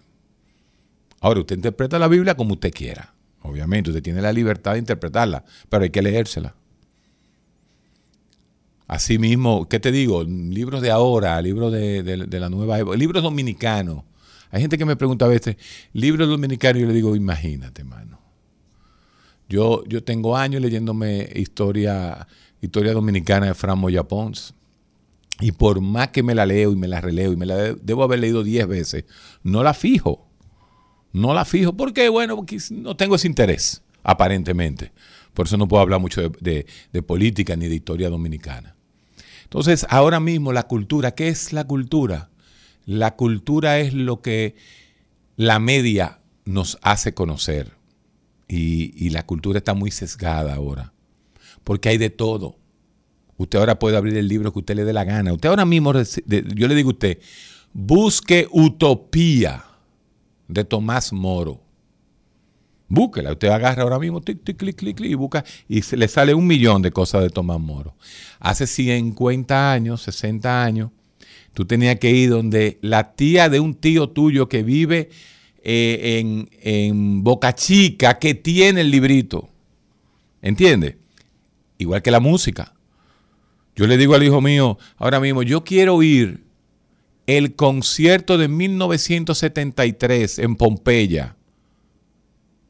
[1.21, 3.15] Ahora, usted interpreta la Biblia como usted quiera.
[3.41, 6.55] Obviamente, usted tiene la libertad de interpretarla, pero hay que leérsela.
[8.87, 10.25] Asimismo, ¿qué te digo?
[10.25, 14.05] Libros de ahora, libros de, de la nueva época, libros dominicanos.
[14.51, 15.57] Hay gente que me pregunta a veces,
[15.95, 18.24] libros dominicanos, yo le digo, imagínate, mano.
[19.49, 22.27] Yo, yo tengo años leyéndome historia,
[22.61, 24.55] historia dominicana de Fran Moya Pons.
[25.41, 28.05] Y por más que me la leo y me la releo y me la debo
[28.05, 29.05] haber leído 10 veces,
[29.43, 30.27] no la fijo.
[31.13, 34.93] No la fijo porque, bueno, porque no tengo ese interés, aparentemente.
[35.33, 38.75] Por eso no puedo hablar mucho de, de política ni de historia dominicana.
[39.45, 42.31] Entonces, ahora mismo la cultura, ¿qué es la cultura?
[42.87, 44.57] La cultura es lo que
[45.37, 47.73] la media nos hace conocer.
[48.49, 50.93] Y, la cultura está muy sesgada ahora.
[51.63, 52.59] Porque hay de todo.
[53.37, 55.33] Usted ahora puede abrir el libro que usted le dé la gana.
[55.33, 57.19] Usted ahora mismo, yo le digo a usted,
[57.73, 59.65] busque Utopía
[60.47, 61.61] de Tomás Moro.
[62.89, 63.33] Búsquela.
[63.33, 66.35] Usted agarra ahora mismo, tic, tic, clic, clic, clic, y busca, y se le sale
[66.35, 67.97] un millón de cosas de Tomás Moro.
[68.39, 70.91] Hace 50 años, 60 años,
[71.55, 75.11] tú tenías que ir donde la tía de un tío tuyo que vive
[75.67, 79.49] eh, en, Boca Chica que tiene el librito.
[80.43, 80.97] ¿Entiendes?
[81.79, 82.75] Igual que la música.
[83.75, 86.45] Yo le digo al hijo mío, ahora mismo, yo quiero oír
[87.27, 91.35] el concierto de 1973 en Pompeya,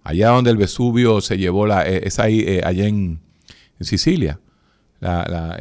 [0.04, 3.20] allá donde el Vesubio se llevó la, eh, es ahí, eh, allá en,
[3.80, 4.38] Sicilia,
[5.00, 5.59] la,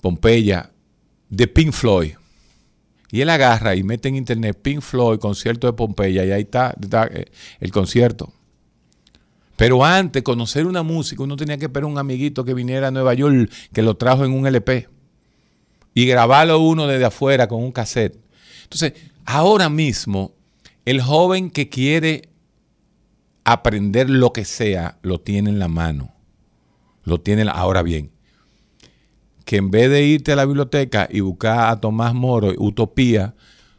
[0.00, 0.70] Pompeya,
[1.28, 2.12] de Pink Floyd.
[3.12, 6.74] Y él agarra y mete en internet Pink Floyd, concierto de Pompeya, y ahí está,
[7.10, 7.26] eh,
[7.58, 8.32] el concierto.
[9.56, 13.12] Pero antes, conocer una música, uno tenía que esperar un amiguito que viniera a Nueva
[13.14, 14.88] York, que lo trajo en un LP.
[15.92, 18.16] Y grabarlo uno desde afuera con un cassette.
[18.62, 18.94] Entonces,
[19.26, 20.32] ahora mismo,
[20.84, 22.30] el joven que quiere
[23.44, 26.14] aprender lo que sea, lo tiene en la mano.
[27.04, 28.12] Lo tiene, ahora bien,
[29.50, 33.34] que en vez de irte a la biblioteca y buscar a Tomás Moro, Utopía,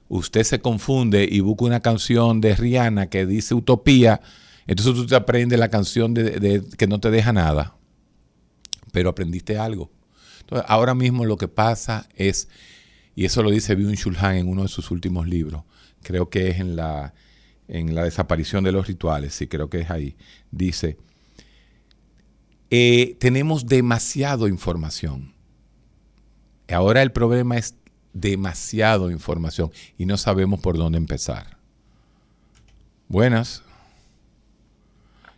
[0.09, 4.19] usted se confunde y busca una canción de Rihanna que dice Utopía,
[4.67, 7.77] entonces tú te aprendes la canción de, que no te deja nada,
[8.91, 9.89] pero aprendiste algo.
[10.41, 12.49] Entonces, ahora mismo lo que pasa es,
[13.15, 15.63] y eso lo dice Byung Chul Han en uno de sus últimos libros,
[16.03, 17.13] creo que es en la,
[17.69, 20.17] en la desaparición de los rituales, sí, creo que es ahí,
[20.51, 20.97] dice,
[22.69, 25.31] eh, tenemos demasiado información
[26.73, 27.77] Ahora el problema es
[28.13, 31.57] demasiado información y no sabemos por dónde empezar.
[33.07, 33.63] Buenas.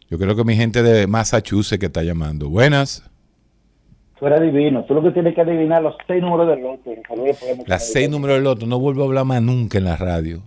[0.10, 2.50] Yo creo que mi gente de Massachusetts que está llamando.
[2.50, 3.10] Buenas.
[4.22, 4.86] Eres divino.
[4.86, 6.92] Tú lo que tienes que adivinar los seis números del loto.
[7.68, 8.66] Las seis números del loto.
[8.66, 10.44] No vuelvo a hablar más nunca en la radio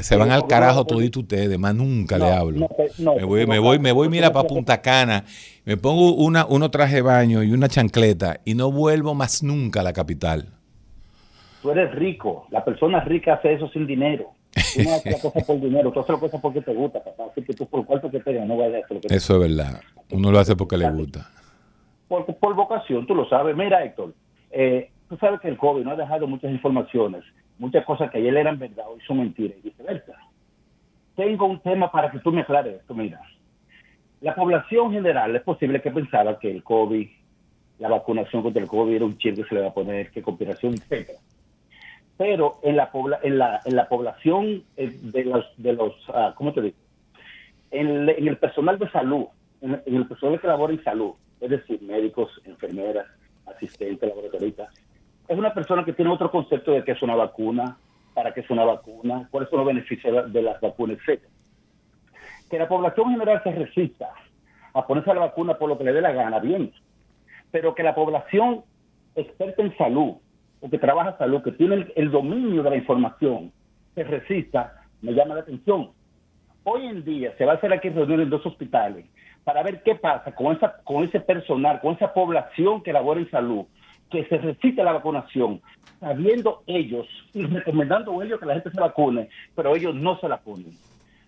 [0.00, 2.68] se, van al carajo todito ustedes, más nunca le hablo.
[2.98, 5.24] me voy, me voy, me voy, mira, para Punta Cana,
[5.64, 9.80] me pongo una, uno traje de baño y una chancleta y no vuelvo más nunca
[9.80, 10.46] a la capital.
[11.62, 14.32] Tú eres rico, la persona rica hace eso sin dinero.
[14.52, 17.24] Tú no haces la cosa por dinero, tú haces la cosa porque te gusta, papá.
[17.30, 20.30] Así que tú por cuarto que te no vayas a hacer Eso es verdad, uno
[20.32, 21.30] lo hace porque le gusta.
[22.08, 23.56] Por, por vocación, tú lo sabes.
[23.56, 24.12] Mira, Héctor,
[24.50, 27.22] eh, tú sabes que el COVID no ha dejado muchas informaciones
[27.62, 30.14] muchas cosas que ayer eran verdad, hoy son mentiras y viceversa.
[31.14, 32.92] Tengo un tema para que tú me aclares esto.
[32.92, 33.20] Mira,
[34.20, 37.08] la población general es posible que pensara que el COVID,
[37.78, 40.22] la vacunación contra el COVID era un chip que se le va a poner, que
[40.22, 41.18] cooperación, etcétera.
[42.16, 42.90] Pero en la,
[43.22, 46.76] en la, en la población eh, de los, de los ah, ¿cómo te digo?
[47.70, 49.26] En, el personal de salud,
[49.60, 53.06] en, el personal que labora en salud, es decir, médicos, enfermeras,
[53.46, 54.68] asistentes, laboratoristas,
[55.28, 57.76] es una persona que tiene otro concepto de qué es una vacuna,
[58.14, 61.22] para qué es una vacuna, cuáles son los beneficios de las vacunas, etc.
[62.50, 64.10] Que la población general se resista
[64.74, 66.72] a ponerse a la vacuna por lo que le dé la gana, bien.
[67.50, 68.62] Pero que la población
[69.14, 70.14] experta en salud,
[70.60, 73.52] o que trabaja en salud, que tiene el, dominio de la información,
[73.94, 75.90] se resista, me llama la atención.
[76.64, 79.06] Hoy en día se va a hacer aquí reunión en dos hospitales
[79.44, 83.30] para ver qué pasa con, esa, con ese personal, con esa población que labora en
[83.30, 83.66] salud,
[84.12, 85.60] que se resiste la vacunación,
[85.98, 90.38] sabiendo ellos y recomendando ellos que la gente se vacune, pero ellos no se la
[90.38, 90.72] ponen.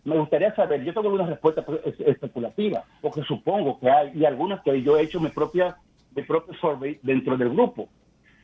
[0.05, 1.65] Me gustaría saber, yo tengo una respuesta
[2.07, 5.77] especulativa, porque supongo que hay, y algunas que yo he hecho mi propia,
[6.15, 7.89] mi propio survey dentro del grupo.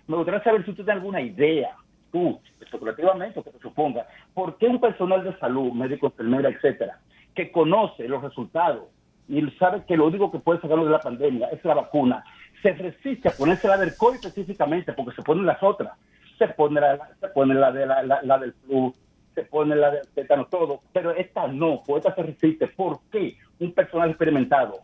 [0.06, 1.76] Me gustaría saber si usted tiene alguna idea,
[2.10, 6.98] tú, especulativamente, que te suponga, por qué un personal de salud, médico, enfermera, etcétera,
[7.34, 8.84] que conoce los resultados
[9.28, 12.24] y sabe que lo único que puede sacarlo de la pandemia es la vacuna,
[12.62, 15.92] se resiste a ponerse la del COVID específicamente porque se ponen las otras.
[16.38, 18.94] Se pone la, se pone la, de la, del flu,
[19.34, 20.80] se pone la del tétano, todo.
[20.92, 22.66] Pero esta no, pues esta se resiste.
[22.68, 24.80] ¿Por qué un personal experimentado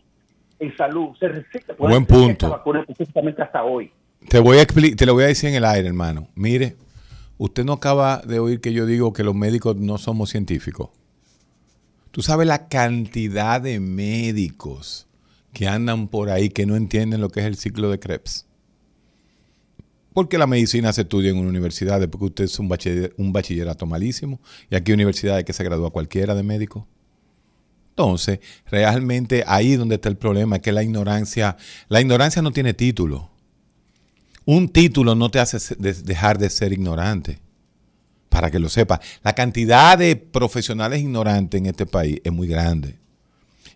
[0.59, 2.51] en salud se resiste a ponerse Buen punto.
[2.51, 3.91] vacuna específicamente hasta hoy?
[4.29, 6.29] Te, voy a te lo voy a decir en el aire, hermano.
[6.35, 6.77] Mire,
[7.39, 10.91] usted no acaba de oír que yo digo que los médicos no somos científicos.
[12.11, 15.07] Tú sabes la cantidad de médicos
[15.57, 18.45] que andan por ahí que no entienden lo que es el ciclo de Krebs.
[20.13, 22.69] Porque la medicina se estudia en una universidad, porque usted es un,
[23.17, 24.39] un bachillerato malísimo,
[24.71, 26.87] y aquí hay universidades que se gradúa cualquiera de médico.
[27.89, 31.57] Entonces, realmente ahí donde está el problema, es que la ignorancia,
[31.89, 33.31] la ignorancia no tiene título.
[34.45, 37.39] Un título no te hace dejar de ser ignorante.
[38.29, 42.99] Para que lo sepa, la cantidad de profesionales ignorantes en este país es muy grande.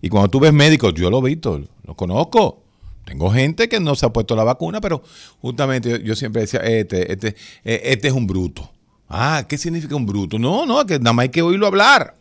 [0.02, 2.62] Y cuando tú ves médicos, yo lo he visto, lo conozco.
[3.04, 5.02] Tengo gente que no se ha puesto la vacuna, pero
[5.40, 7.28] justamente yo, siempre decía, este, este,
[7.64, 8.70] eh, este es un bruto.
[9.08, 10.38] Ah, ¿qué significa un bruto?
[10.38, 12.14] No, no, que nada más hay que oírlo hablar.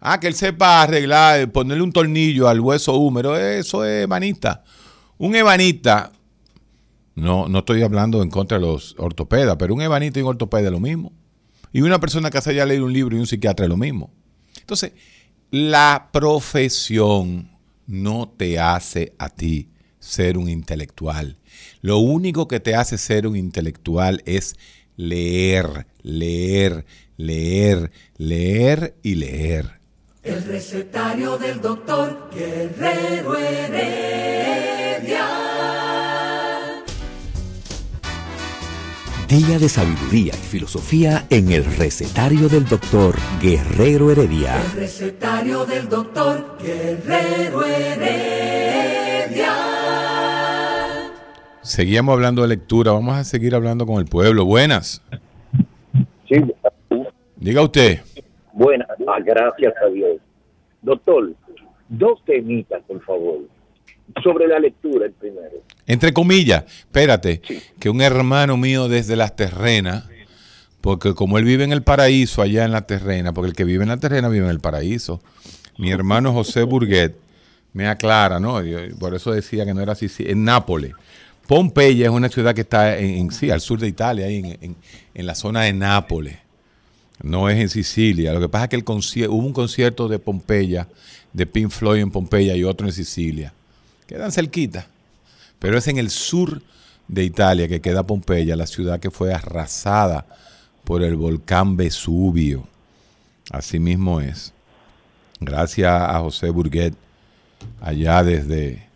[0.00, 4.62] Ah, que él sepa arreglar, ponerle un tornillo al hueso húmero, eso es ebanista.
[5.18, 6.12] Un ebanista,
[7.16, 10.66] no, no estoy hablando en contra de los ortopedas, pero un ebanista y un ortopeda
[10.66, 11.12] es lo mismo.
[11.72, 14.12] Y una persona que se haya leído un libro y un psiquiatra es lo mismo.
[14.60, 14.92] Entonces,
[15.50, 17.50] la profesión
[17.86, 19.68] no te hace a ti
[19.98, 21.38] ser un intelectual.
[21.80, 24.56] Lo único que te hace ser un intelectual es
[24.96, 26.84] leer, leer,
[27.16, 29.78] leer, leer y leer.
[30.22, 34.28] El recetario del doctor Guerrero Heredia.
[39.28, 44.56] Día de sabiduría y filosofía en el recetario del doctor Guerrero Heredia.
[44.56, 49.52] El recetario del doctor Guerrero Heredia.
[51.60, 54.46] Seguíamos hablando de lectura, vamos a seguir hablando con el pueblo.
[54.46, 55.04] Buenas.
[56.26, 56.36] Sí.
[57.36, 58.00] Diga usted.
[58.54, 60.16] Buenas, ah, gracias a Dios.
[60.80, 61.34] Doctor,
[61.90, 63.40] dos temitas, por favor.
[64.22, 65.67] Sobre la lectura, el primero.
[65.88, 67.40] Entre comillas, espérate,
[67.80, 70.04] que un hermano mío desde las terrenas,
[70.82, 73.84] porque como él vive en el paraíso, allá en la terrena, porque el que vive
[73.84, 75.22] en la terrena vive en el paraíso,
[75.78, 77.16] mi hermano José Burguet
[77.72, 78.60] me aclara, ¿no?
[79.00, 80.92] por eso decía que no era así, en Nápoles.
[81.46, 84.76] Pompeya es una ciudad que está en, sí, al sur de Italia, ahí en,
[85.14, 86.36] en la zona de Nápoles.
[87.22, 88.34] No es en Sicilia.
[88.34, 88.84] Lo que pasa es que el
[89.30, 90.86] hubo un concierto de Pompeya,
[91.32, 93.54] de Pink Floyd en Pompeya y otro en Sicilia.
[94.06, 94.86] Quedan cerquita.
[95.58, 96.62] Pero es en el sur
[97.08, 100.26] de Italia que queda Pompeya, la ciudad que fue arrasada
[100.84, 102.64] por el volcán Vesubio.
[103.50, 104.54] Así mismo es.
[105.40, 106.94] Gracias a José Burguet,
[107.80, 108.86] allá desde,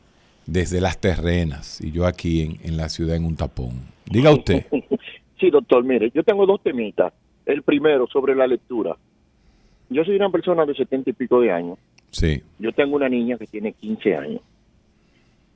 [0.47, 3.81] desde las terrenas, y yo aquí en, en la ciudad en un tapón.
[4.07, 4.67] Diga usted.
[5.43, 7.13] Sí, doctor, mire, yo tengo dos temitas.
[7.45, 8.97] El primero, sobre la lectura.
[9.91, 11.79] Yo soy una persona de setenta y pico de años.
[12.13, 12.41] Sí.
[12.61, 14.41] Yo tengo una niña que tiene 15 años.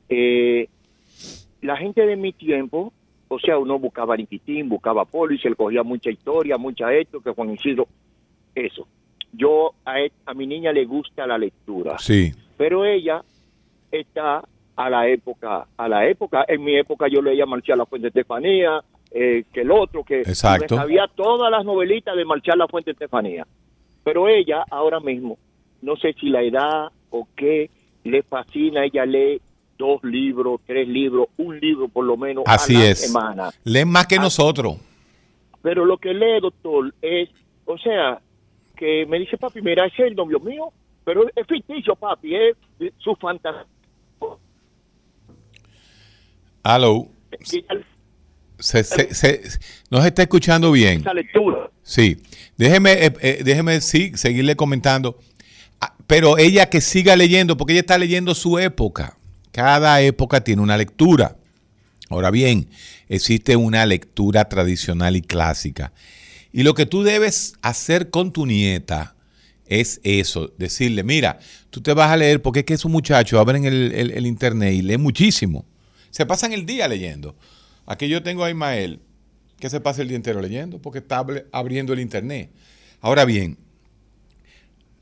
[0.09, 0.69] Eh,
[1.63, 2.93] la gente de mi tiempo,
[3.29, 7.21] o sea, uno buscaba Niquitín, buscaba Polo y se le cogía mucha historia, mucha esto,
[7.21, 7.89] que Juan Isidro,
[8.55, 8.87] eso.
[9.33, 11.99] Yo a, e, a mi niña le gusta la lectura.
[11.99, 12.33] Sí.
[12.57, 13.23] Pero ella
[13.91, 14.43] está
[14.77, 18.83] a la época, a la época, en mi época yo leía Marcial La Fuente Estefanía,
[19.11, 20.79] eh, que el otro, que Exacto.
[20.79, 23.47] había todas las novelitas de Marcial La Fuente Estefanía.
[24.05, 25.39] Pero ella ahora mismo,
[25.83, 27.71] no sé si la edad o qué,
[28.05, 29.41] le fascina, ella lee
[29.79, 33.01] dos libros, tres libros, un libro por lo menos Así a la es.
[33.01, 33.51] semana.
[33.65, 34.21] Leen más que Ah.
[34.23, 34.77] nosotros.
[35.63, 37.29] Pero lo que lee, doctor, es,
[37.65, 38.21] o sea,
[38.77, 40.73] que me dice, papi, mira, ese es el novio mío,
[41.05, 42.57] pero es ficticio, papi, es
[42.99, 43.67] su fantasía.
[46.65, 47.09] Hello.
[48.59, 49.43] Se, se- se-
[49.91, 51.05] nos está escuchando bien.
[51.83, 52.17] Sí.
[52.57, 55.19] Déjeme, eh, eh, déjeme sí, seguirle comentando.
[55.81, 59.16] Ah, Pero ella que siga leyendo, porque ella está leyendo su época.
[59.57, 61.39] Cada época tiene una lectura.
[62.11, 62.69] Ahora bien,
[63.09, 65.95] existe una lectura tradicional y clásica.
[66.53, 69.17] Y lo que tú debes hacer con tu nieta
[69.65, 71.39] es eso, decirle, mira,
[71.71, 75.01] tú te vas a leer, porque es que esos muchachos abren el, internet y leen
[75.01, 75.65] muchísimo.
[76.11, 77.35] Se pasan el día leyendo.
[77.87, 79.01] Aquí yo tengo a Ismael,
[79.59, 82.51] que se pasa el día entero leyendo, porque está abri- abriendo el internet.
[83.01, 83.57] Ahora bien,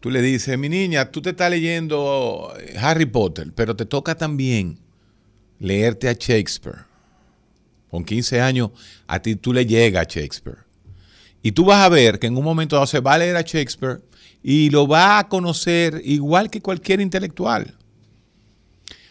[0.05, 4.15] tú le dices, mi niña, tú te estás leyendo eh, Harry Potter, pero te toca
[4.15, 4.79] también
[5.59, 6.81] leerte a Shakespeare.
[7.91, 8.73] Con 15 años,
[9.07, 10.59] a ti tú le llega a Shakespeare.
[11.43, 13.41] Y tú vas a ver que en un momento dado se va a leer a
[13.41, 14.03] Shakespeare
[14.43, 17.75] y lo va a conocer igual que cualquier intelectual.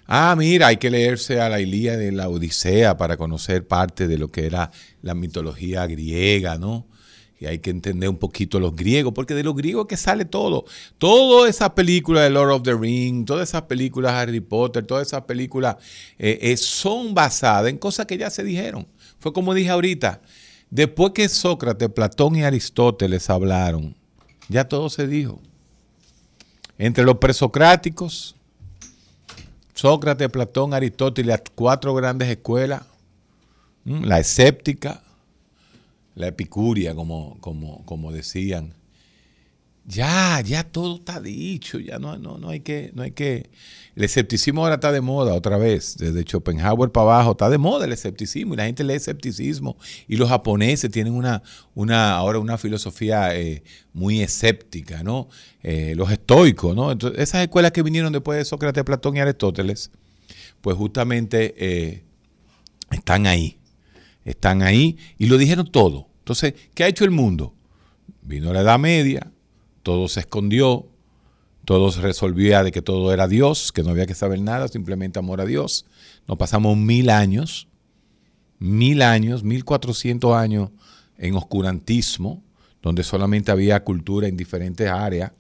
[0.06, 4.20] Ah, mira, hay que leerse a la Ilíada de la Odisea para conocer parte de
[4.20, 4.70] lo que era
[5.02, 6.86] la mitología griega, ¿no?
[7.44, 10.24] Y hay que entender un poquito los griegos, porque de los griegos es que sale
[10.24, 10.64] todo.
[10.98, 15.24] Todas esas películas de Lord of the Ring, todas esas películas Harry Potter, todas esas
[15.24, 15.76] películas
[16.18, 18.88] eh, eh, son basadas en cosas que ya se dijeron.
[19.20, 20.22] Fue como dije ahorita,
[20.70, 23.94] después que Sócrates, Platón y Aristóteles hablaron,
[24.48, 25.42] ya todo se dijo.
[26.78, 28.38] entre los presocráticos,
[29.74, 32.84] Sócrates, Platón, Aristóteles, las cuatro grandes escuelas,
[33.84, 35.03] la escéptica,
[36.16, 38.76] la epicuria, como, como, como decían.
[39.86, 43.50] Ya, ya todo está dicho, ya no, no, no hay que, no hay que.
[43.96, 47.84] El escepticismo ahora está de moda otra vez, desde Schopenhauer para abajo, está de moda
[47.84, 51.44] el escepticismo y la gente lee escepticismo y los japoneses tienen una,
[51.76, 53.62] una ahora una filosofía eh,
[53.92, 55.28] muy escéptica, ¿no?
[55.64, 56.94] Eh, los estoicos, ¿no?
[56.94, 59.92] Entonces, esas escuelas que vinieron después de Sócrates, Platón y Aristóteles,
[60.62, 62.04] pues justamente eh,
[62.90, 63.58] están ahí,
[64.26, 66.08] están ahí y lo dijeron todo.
[66.20, 67.54] Entonces, ¿qué ha hecho el mundo?
[68.22, 69.32] Vino la Edad Media,
[69.82, 70.88] todo se escondió,
[71.66, 75.20] todo se resolvía de que todo era Dios, que no había que saber nada, simplemente
[75.20, 75.86] amor a Dios.
[76.28, 77.68] Nos pasamos mil años,
[78.60, 80.70] mil años, mil cuatrocientos años
[81.18, 82.44] en oscurantismo,
[82.82, 85.32] donde solamente había cultura en diferentes áreas.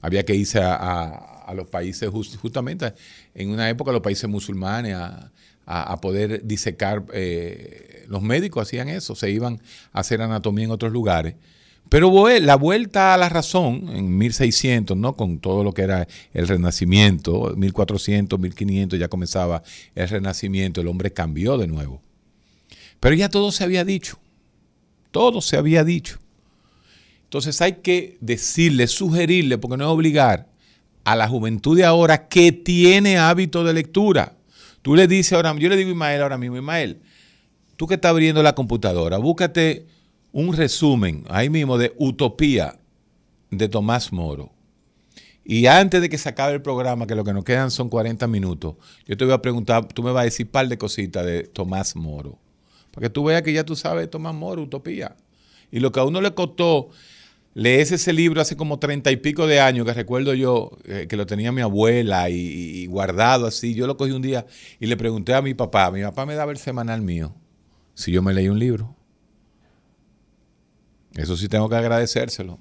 [0.00, 2.92] Había que irse a, los países, justamente
[3.34, 5.30] en una época los países musulmanes, a,
[6.00, 7.04] poder disecar.
[7.12, 9.60] Eh, los médicos hacían eso, se iban
[9.92, 11.34] a hacer anatomía en otros lugares
[11.88, 15.14] pero la vuelta a la razón en 1600, ¿no?
[15.14, 19.62] con todo lo que era el renacimiento, 1400, 1500 ya comenzaba
[19.94, 22.02] el renacimiento, el hombre cambió de nuevo.
[22.98, 24.18] Pero ya todo se había dicho,
[25.12, 26.18] todo se había dicho.
[27.24, 30.48] Entonces hay que decirle, sugerirle, porque no es obligar
[31.04, 34.35] a la juventud de ahora que tiene hábito de lectura.
[34.86, 37.00] Tú le dices ahora, yo le digo a Ismael ahora mismo, Ismael,
[37.74, 39.84] tú que estás abriendo la computadora, búscate
[40.30, 42.78] un resumen ahí mismo de Utopía
[43.50, 44.52] de Tomás Moro.
[45.44, 48.28] Y antes de que se acabe el programa, que lo que nos quedan son 40
[48.28, 48.76] minutos,
[49.08, 51.42] yo te voy a preguntar, tú me vas a decir un par de cositas de
[51.42, 52.38] Tomás Moro.
[52.92, 55.16] Para que tú veas que ya tú sabes Tomás Moro, Utopía.
[55.72, 56.90] Y lo que a uno le costó
[57.56, 61.16] leer ese libro hace como treinta y pico de años, que recuerdo yo eh, que
[61.16, 63.74] lo tenía mi abuela y, y, guardado así.
[63.74, 64.44] Yo lo cogí un día
[64.78, 67.34] y le pregunté a mi papá, mi papá me daba el semanal mío,
[67.94, 68.94] si yo me leí un libro.
[71.14, 72.58] Eso sí tengo que agradecérselo.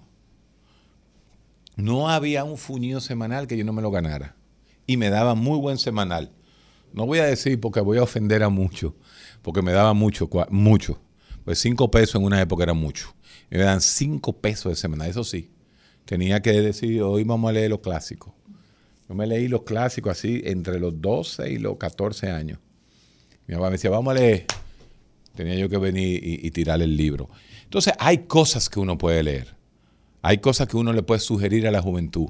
[1.76, 4.38] No había un fuñido semanal que yo no me lo ganara.
[4.88, 6.32] Y me daba muy buen semanal.
[6.94, 8.94] No voy a decir porque voy a ofender a muchos,
[9.42, 11.02] porque me daba mucho, mucho.
[11.44, 13.14] Pues cinco pesos en una época era mucho.
[13.50, 15.50] Me dan cinco pesos de semanal, eso sí.
[16.06, 18.34] Tenía que decir, hoy vamos a leer los clásicos.
[19.08, 22.60] Yo me leí los clásicos así entre los 12 y los 14 años.
[23.48, 24.46] Mi papá me decía, vamos a leer.
[25.36, 27.30] Tenía yo que venir y, y tirar el libro.
[27.64, 29.56] Entonces, hay cosas que uno puede leer.
[30.22, 32.30] Hay cosas que uno le puede sugerir a la juventud.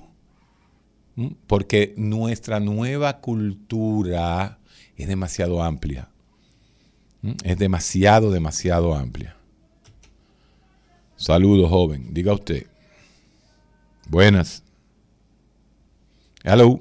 [1.47, 4.59] Porque nuestra nueva cultura
[4.97, 6.09] es demasiado amplia.
[7.43, 9.37] Es demasiado, demasiado amplia.
[11.25, 12.13] Saludos, joven.
[12.13, 12.67] Diga usted.
[14.07, 14.63] Buenas.
[16.43, 16.77] Hello.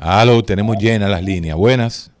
[0.00, 1.56] Hello, tenemos llenas las líneas.
[1.56, 2.12] Buenas.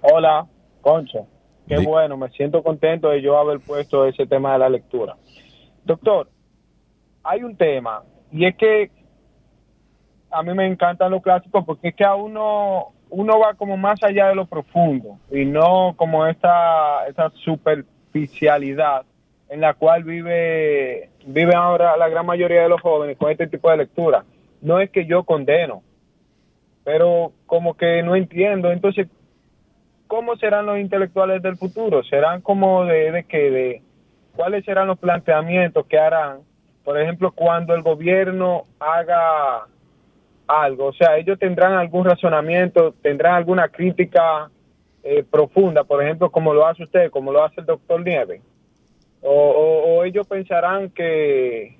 [0.00, 0.46] Hola,
[0.80, 1.26] Concho.
[1.66, 5.16] Qué bueno, me siento contento de yo haber puesto ese tema de la lectura.
[5.84, 6.30] Doctor,
[7.24, 8.92] hay un tema, y es que
[10.30, 14.00] a mí me encantan los clásicos porque es que a uno, uno va como más
[14.04, 19.04] allá de lo profundo y no como esta, esta superficialidad
[19.48, 23.70] en la cual vive, vive ahora la gran mayoría de los jóvenes con este tipo
[23.70, 24.24] de lectura.
[24.60, 25.82] No es que yo condeno,
[26.84, 28.70] pero como que no entiendo.
[28.70, 29.08] Entonces,
[30.06, 32.02] ¿cómo serán los intelectuales del futuro?
[32.04, 33.82] ¿Serán como de, de que de
[34.36, 36.40] cuáles serán los planteamientos que harán?
[36.84, 39.66] Por ejemplo, cuando el gobierno haga
[40.46, 44.50] algo, o sea, ellos tendrán algún razonamiento, tendrán alguna crítica
[45.02, 48.40] eh, profunda, por ejemplo, como lo hace usted, como lo hace el doctor Nieves,
[49.22, 51.76] o, ellos pensarán que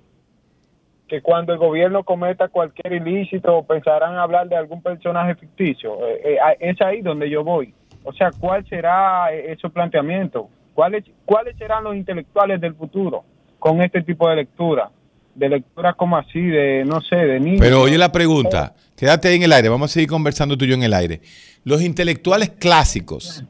[1.06, 6.06] que cuando el gobierno cometa cualquier ilícito pensarán hablar de algún personaje ficticio.
[6.06, 7.72] Eh, eh, es ahí donde yo voy.
[8.04, 10.50] O sea, ¿cuál será ese planteamiento?
[10.74, 13.24] ¿Cuáles, ¿Cuáles serán los intelectuales del futuro
[13.58, 14.90] con este tipo de lectura?
[15.34, 17.60] De lectura como así, de, no sé, de niños.
[17.60, 20.68] Pero oye la pregunta, quédate ahí en el aire, vamos a seguir conversando tú y
[20.68, 21.20] yo en el aire.
[21.64, 23.44] Los intelectuales clásicos,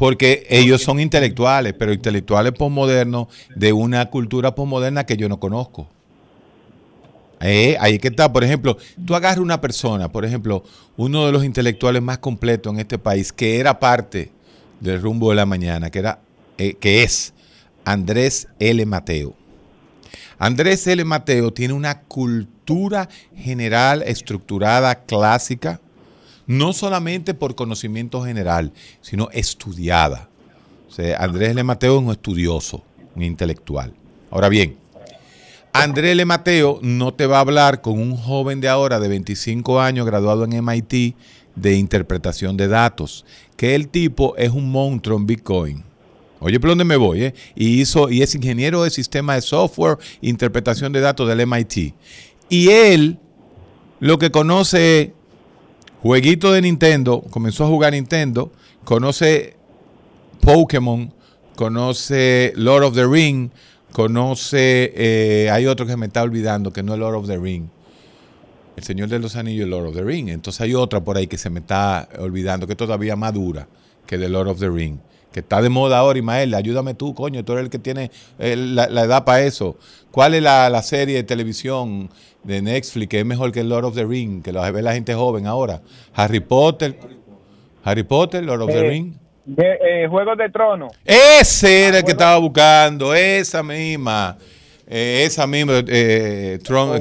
[0.00, 5.90] porque ellos son intelectuales, pero intelectuales posmodernos de una cultura posmoderna que yo no conozco.
[7.38, 10.64] Eh, ahí que está, por ejemplo, tú agarras una persona, por ejemplo,
[10.96, 14.32] uno de los intelectuales más completos en este país, que era parte
[14.80, 16.20] del rumbo de la mañana, que, era,
[16.56, 17.34] eh, que es
[17.84, 18.86] Andrés L.
[18.86, 19.34] Mateo.
[20.38, 21.04] Andrés L.
[21.04, 25.78] Mateo tiene una cultura general estructurada, clásica,
[26.50, 30.28] no solamente por conocimiento general, sino estudiada.
[31.16, 31.62] Andrés L.
[31.62, 32.82] Mateo es un estudioso,
[33.14, 33.94] un intelectual.
[34.32, 34.76] Ahora bien,
[35.72, 39.80] André Le Mateo no te va a hablar con un joven de ahora de 25
[39.80, 41.14] años graduado en MIT
[41.54, 43.24] de interpretación de datos,
[43.56, 45.84] que el tipo es un monstruo en Bitcoin.
[46.40, 47.26] Oye, ¿por dónde me voy?
[47.26, 47.34] Eh?
[47.54, 51.94] Y, hizo, y es ingeniero de sistema de software, interpretación de datos del MIT.
[52.48, 53.20] Y él
[54.00, 55.14] lo que conoce
[56.02, 58.52] jueguito de Nintendo, comenzó a jugar Nintendo,
[58.84, 59.56] conoce
[60.40, 61.12] Pokémon,
[61.56, 63.50] conoce Lord of the Ring,
[63.92, 67.68] conoce, eh, hay otro que me está olvidando, que no es Lord of the Ring.
[68.76, 70.28] El Señor de los Anillos Lord of the Ring.
[70.28, 73.68] Entonces hay otra por ahí que se me está olvidando, que es todavía más dura
[74.06, 74.98] que The Lord of the Ring.
[75.32, 76.54] Que está de moda ahora, Ismael.
[76.54, 77.44] Ayúdame tú, coño.
[77.44, 79.76] Tú eres el que tiene eh, la, edad para eso.
[80.10, 82.10] ¿Cuál es la, serie de televisión
[82.44, 84.42] de Netflix que es mejor que Lord of the Ring?
[84.42, 85.80] Que lo ve la gente joven ahora.
[86.14, 86.96] Harry Potter.
[87.84, 89.12] Harry Potter, Lord of the Eh, Ring.
[89.44, 90.88] De, eh, Juegos de Trono.
[91.04, 93.14] Ese era el que estaba buscando.
[93.14, 94.36] Esa misma.
[94.86, 95.82] Eh, esa misma.
[95.86, 97.00] eh, Tron-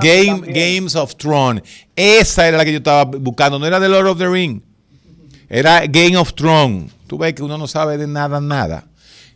[0.00, 0.42] Game.
[0.52, 1.62] Games of Thrones.
[1.96, 3.58] Esa era la que yo estaba buscando.
[3.58, 4.60] No era de Lord of the Ring.
[5.48, 6.92] Era Game of Thrones.
[7.06, 8.86] Tú ves que uno no sabe de nada, nada.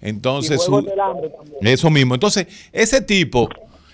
[0.01, 0.86] Entonces, su-
[1.62, 2.14] eso mismo.
[2.14, 3.49] Entonces, ese tipo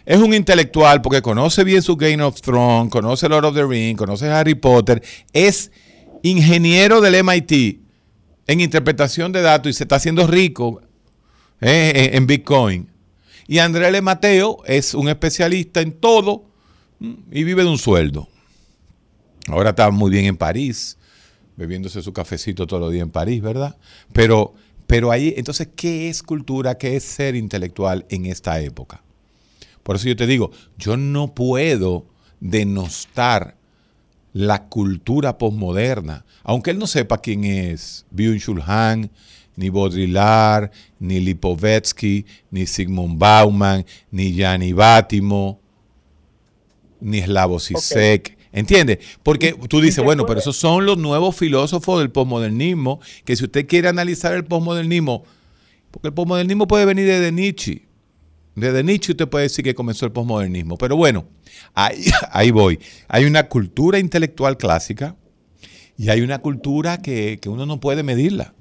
[0.04, 3.96] es un intelectual porque conoce bien su Game of Thrones, conoce Lord of the Ring,
[3.96, 5.70] conoce Harry Potter, es
[6.22, 7.80] ingeniero del MIT
[8.46, 10.80] en interpretación de datos y se está haciendo rico
[11.60, 12.88] eh, en, en Bitcoin.
[13.46, 16.44] Y André Le Mateo es un especialista en todo
[16.98, 18.28] mm, y vive de un sueldo.
[19.48, 20.98] Ahora está muy bien en París,
[21.56, 23.76] bebiéndose su cafecito todos los días en París, ¿verdad?
[24.12, 24.54] Pero,
[24.86, 26.78] pero ahí, entonces, ¿qué es cultura?
[26.78, 29.02] ¿Qué es ser intelectual en esta época?
[29.82, 32.06] Por eso yo te digo, yo no puedo
[32.40, 33.56] denostar
[34.32, 39.10] la cultura posmoderna, aunque él no sepa quién es Byung-Chul Han,
[39.56, 45.60] ni Baudrillard, ni Lipovetsky, ni Sigmund Bauman, ni Gianni Bátimo,
[47.00, 48.38] ni Slavoj Zizek.
[48.52, 48.98] ¿Entiendes?
[49.22, 53.66] Porque tú dices, bueno, pero esos son los nuevos filósofos del posmodernismo, que si usted
[53.66, 55.24] quiere analizar el posmodernismo,
[55.90, 57.86] porque el posmodernismo puede venir desde Nietzsche.
[58.54, 60.76] Desde Nietzsche usted puede decir que comenzó el posmodernismo.
[60.76, 61.24] Pero bueno,
[61.74, 62.78] ahí, ahí voy.
[63.08, 65.16] Hay una cultura intelectual clásica
[65.96, 68.54] y hay una cultura que, que uno no puede medirla.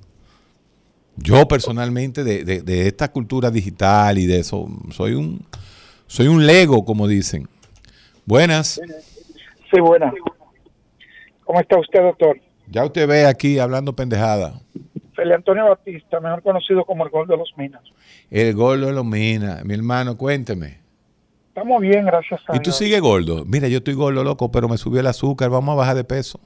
[1.17, 5.45] Yo personalmente de, de- de esta cultura digital y de eso, soy un,
[6.07, 7.47] soy un lego, como dicen.
[8.25, 8.79] Buenas.
[9.71, 10.13] Sí, buena.
[11.43, 12.39] ¿Cómo está usted, doctor?
[12.71, 14.61] Ya usted ve aquí hablando pendejada.
[15.20, 17.82] Felipe Antonio Batista, mejor conocido como el Gol de los Minas.
[18.32, 19.63] El gordo de los minas.
[19.65, 20.80] Mi hermano, cuénteme.
[21.49, 22.78] Estamos bien, gracias a ¿Y tú Dios.
[22.78, 23.43] sigues gordo?
[23.45, 25.49] Mira, yo estoy gordo, loco, pero me subió el azúcar.
[25.49, 26.39] Vamos a bajar de peso.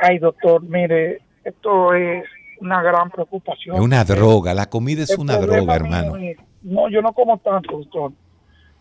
[0.00, 2.24] Ay, doctor, mire, esto es
[2.60, 3.76] una gran preocupación.
[3.76, 4.54] Es una droga.
[4.54, 6.16] La comida es El una droga, hermano.
[6.16, 8.12] es- no, yo no como tanto, doctor.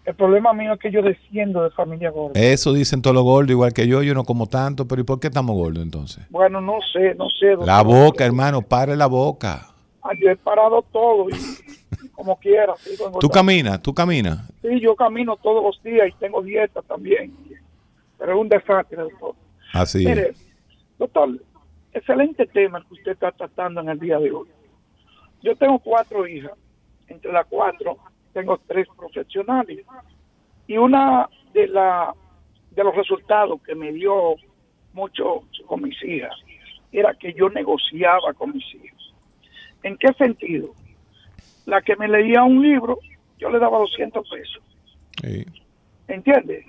[0.05, 2.37] El problema mío es que yo desciendo de familia gorda.
[2.39, 4.03] Eso dicen todos los gordos, igual que yo.
[4.03, 6.25] Yo no como tanto, pero ¿y por qué estamos gordos entonces?
[6.29, 7.55] Bueno, no sé, no sé.
[7.65, 9.67] La boca, hermano, pare la boca.
[10.01, 11.33] Ay, Yo he parado todo y,
[12.11, 12.73] como quiera.
[13.19, 14.39] Tú caminas, tú caminas.
[14.61, 17.33] Sí, yo camino todos los días y tengo dieta también.
[18.17, 19.35] Pero es un desastre, doctor.
[19.71, 20.09] Así es.
[20.09, 20.33] Mire,
[20.99, 21.29] doctor,
[21.93, 24.49] excelente tema el que usted está tratando en el día de hoy.
[25.41, 26.51] Yo tengo cuatro hijas.
[27.07, 27.97] Entre las cuatro
[28.33, 29.85] tengo tres profesionales.
[30.67, 32.13] Y una de, la,
[32.71, 34.35] de los resultados que me dio
[34.93, 36.33] mucho con mis hijas
[36.91, 39.13] era que yo negociaba con mis hijas.
[39.81, 40.69] ¿En qué sentido?
[41.65, 42.99] La que me leía un libro,
[43.37, 44.63] yo le daba 200 pesos.
[45.21, 45.45] Sí.
[46.07, 46.65] ¿Entiendes?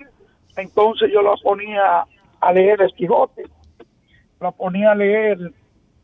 [0.57, 2.05] Entonces yo la ponía
[2.39, 3.43] a leer El Quijote,
[4.39, 5.51] la ponía a leer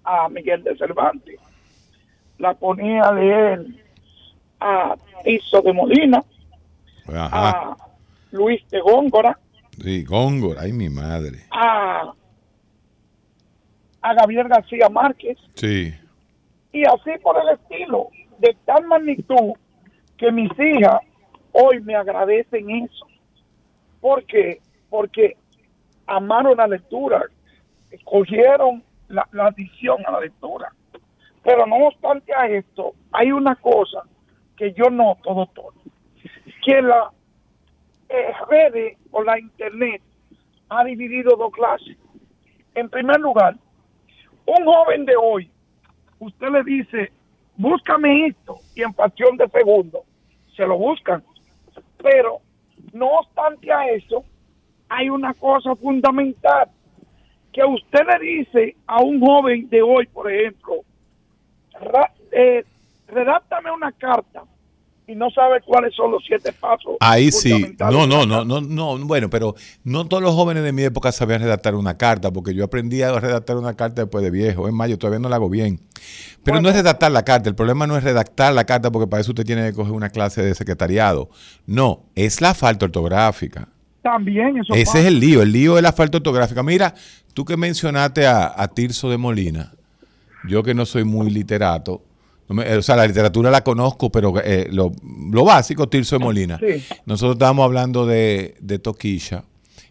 [0.04, 1.40] a Miguel de Cervantes,
[2.38, 3.66] la ponía a leer
[4.62, 6.24] a Tizo de Molina,
[7.08, 7.50] Ajá.
[7.50, 7.78] a
[8.32, 9.38] Luis de Góngora,
[9.82, 11.40] Sí, Góngora, ay mi madre.
[11.52, 12.14] a,
[14.02, 15.94] a Gabriel García Márquez, Sí.
[16.72, 18.10] y así por el estilo,
[18.40, 19.54] de tal magnitud
[20.18, 21.00] que mis hijas
[21.52, 23.06] hoy me agradecen eso.
[24.00, 24.60] ¿Por qué?
[24.90, 25.36] Porque
[26.08, 27.24] amaron la lectura,
[28.04, 30.72] cogieron la, la adicción a la lectura.
[31.44, 34.04] Pero no obstante a esto, hay una cosa
[34.62, 35.74] que yo noto, doctor,
[36.64, 37.12] que la
[38.10, 40.04] eh, redes o la internet
[40.70, 41.98] ha dividido dos clases.
[42.76, 43.56] En primer lugar,
[44.46, 45.50] un joven de hoy
[46.20, 47.12] usted le dice,
[47.58, 50.04] búscame esto, y en pasión de segundo,
[50.56, 51.24] se lo buscan.
[51.98, 52.42] Pero,
[52.94, 54.24] no obstante a eso,
[54.90, 56.70] hay una cosa fundamental,
[57.52, 60.82] que usted le dice a un joven de hoy, por ejemplo,
[62.32, 62.64] eh,
[63.08, 64.31] redáctame una carta
[65.12, 66.96] y no sabe cuáles son los siete pasos.
[67.02, 67.76] Ahí sí.
[67.80, 68.98] No, no, no, no, no.
[69.00, 72.64] Bueno, pero no todos los jóvenes de mi época sabían redactar una carta, porque yo
[72.64, 74.68] aprendí a redactar una carta después de viejo.
[74.68, 75.82] Es más, yo todavía no la hago bien.
[76.44, 77.50] Pero no es redactar la carta.
[77.50, 80.10] El problema no es redactar la carta, porque para eso usted tiene que coger una
[80.10, 81.30] clase de secretariado.
[81.66, 83.68] No, es la falta ortográfica.
[84.02, 84.74] También eso.
[84.74, 85.42] Ese es el lío.
[85.42, 86.64] El lío es la falta ortográfica.
[86.64, 86.96] Mira,
[87.34, 89.74] tú que mencionaste a, a Tirso de Molina,
[90.48, 92.02] yo que no soy muy literato,
[92.52, 94.92] o sea, la literatura la conozco, pero eh, lo,
[95.46, 96.60] básico, Tirso de Molina.
[97.06, 99.44] Nosotros estábamos hablando de, de Toquilla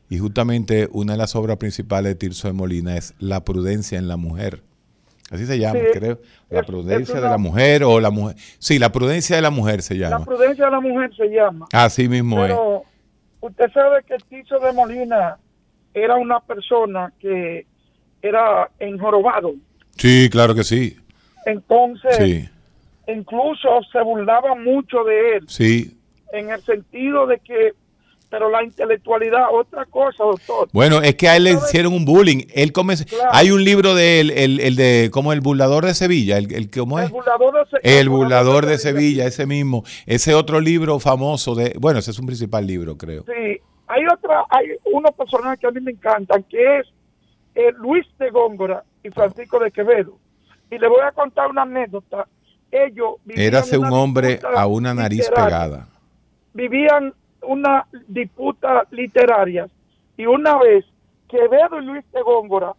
[0.09, 4.09] y justamente una de las obras principales de Tirso de Molina es La prudencia en
[4.09, 4.63] la mujer.
[5.31, 6.21] Así se llama, creo.
[6.51, 8.37] La prudencia de la mujer o la mujer.
[8.59, 10.19] Sí, la prudencia de la mujer se llama.
[10.19, 11.67] La prudencia de la mujer se llama.
[11.73, 12.85] Así mismo pero
[13.41, 15.39] Usted sabe que Tirso de Molina
[15.95, 17.67] era una persona que
[18.21, 19.55] era enjorobado.
[19.97, 20.97] Sí, claro que sí.
[21.47, 22.51] Entonces,
[23.07, 25.45] incluso se burlaba mucho de él.
[25.49, 25.97] Sí.
[26.32, 27.72] En el sentido de que,
[28.28, 30.68] pero la intelectualidad, otra cosa, doctor.
[30.72, 32.45] Bueno, es que a él le hicieron un bullying.
[32.55, 36.38] Él comenzó, Hay un libro de él, el, el, de, como el burlador de Sevilla,
[36.38, 37.07] el, el ¿cómo es?
[37.07, 38.01] El burlador de, Sevilla.
[38.01, 39.84] el burlador de Sevilla, ese mismo.
[40.07, 43.24] Ese otro libro famoso de, bueno, ese es un principal libro, creo.
[43.24, 46.86] Sí, hay otra, hay unos personajes que a mí me encantan, que es
[47.57, 50.16] eh, Luis de Góngora y Francisco de Quevedo
[50.71, 52.27] y le voy a contar una anécdota.
[52.71, 55.89] Ellos Érase un hombre a una nariz pegada.
[56.55, 57.12] Vivían
[57.43, 59.68] una disputa literaria
[60.16, 60.85] y una vez
[61.29, 62.75] Quevedo y Luis de Góngora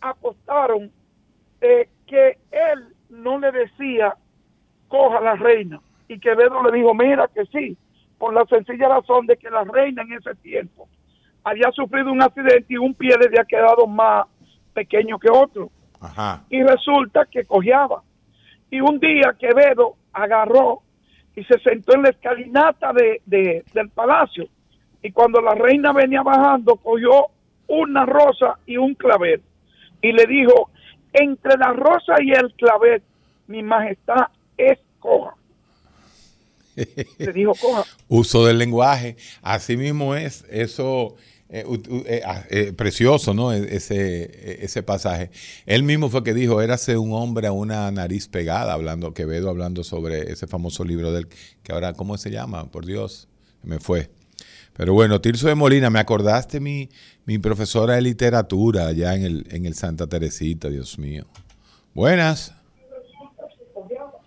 [0.00, 0.90] apostaron
[1.60, 4.16] eh, que él no le decía
[4.88, 7.76] coja la reina y Quevedo le dijo mira que sí
[8.18, 10.88] por la sencilla razón de que la reina en ese tiempo
[11.44, 14.26] había sufrido un accidente y un pie le había quedado más
[14.74, 15.70] pequeño que otro
[16.50, 18.02] y resulta que cojeaba.
[18.70, 20.82] Y un día Quevedo agarró
[21.34, 24.46] y se sentó en la escalinata de, del palacio.
[25.02, 27.26] Y cuando la reina venía bajando, cogió
[27.66, 29.42] una rosa y un clavel.
[30.00, 30.70] Y le dijo,
[31.12, 33.02] entre la rosa y el clavel,
[33.46, 35.34] mi majestad es coja.
[37.18, 37.84] le dijo coja.
[38.08, 39.16] Uso del lenguaje.
[39.42, 40.44] Así mismo es.
[40.50, 41.16] Eso
[41.54, 41.66] eh,
[42.06, 43.52] eh, ah, eh, precioso, ¿no?
[43.52, 45.30] E, ese, e, ese pasaje.
[45.66, 49.84] Él mismo fue que dijo, érase un hombre a una nariz pegada, hablando, Quevedo hablando
[49.84, 51.28] sobre ese famoso libro del,
[51.62, 52.70] que ahora, ¿cómo se llama?
[52.70, 53.28] Por Dios,
[53.62, 54.08] me fue.
[54.72, 56.88] Pero bueno, Tirso de Molina, me acordaste mi,
[57.26, 61.26] mi profesora de literatura allá en el, en el Santa Teresita, Dios mío.
[61.92, 62.54] Buenas.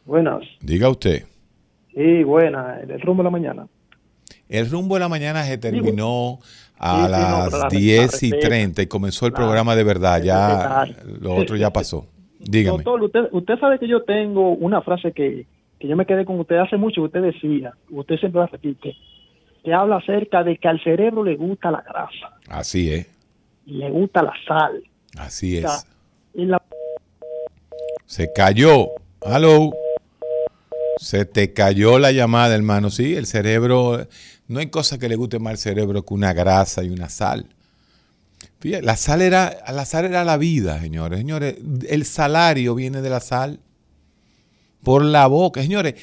[0.06, 0.44] Buenas.
[0.62, 1.26] Diga usted.
[1.96, 2.84] Sí, buenas.
[2.84, 3.68] El rumbo de la mañana.
[4.48, 6.40] El rumbo de la mañana se terminó
[6.78, 10.22] a las 10 y 30 y comenzó el programa de verdad.
[10.22, 10.86] Ya
[11.20, 12.08] lo otro ya pasó.
[12.40, 12.78] Dígame.
[12.78, 15.48] Doctor, usted, usted sabe que yo tengo una frase que,
[15.80, 18.96] que yo me quedé con usted hace mucho, usted decía, usted siempre la repite,
[19.64, 22.38] que habla acerca de que al cerebro le gusta la grasa.
[22.48, 23.08] Así es.
[23.66, 24.84] le gusta la sal.
[25.18, 25.88] Así es.
[28.06, 28.90] Se cayó.
[29.22, 29.72] Hello.
[30.98, 32.90] Se te cayó la llamada, hermano.
[32.90, 34.08] Sí, el cerebro
[34.48, 37.48] no hay cosa que le guste más al cerebro que una grasa y una sal.
[38.60, 41.20] Fíjate, la sal era, la sal era la vida, señores.
[41.20, 41.56] Señores,
[41.90, 43.60] el salario viene de la sal
[44.84, 45.62] por la boca.
[45.62, 45.96] Señores,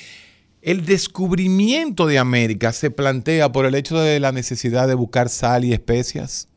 [0.60, 5.64] el descubrimiento de América se plantea por el hecho de la necesidad de buscar sal
[5.64, 6.48] y especias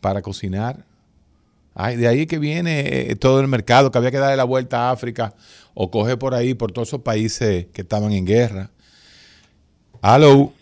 [0.00, 0.84] para cocinar.
[1.74, 4.88] Ay, de ahí que viene eh, todo el mercado, que había que darle la vuelta
[4.88, 5.34] a África
[5.72, 8.70] o coger por ahí, por todos esos países que estaban en guerra.
[10.02, 10.52] Hello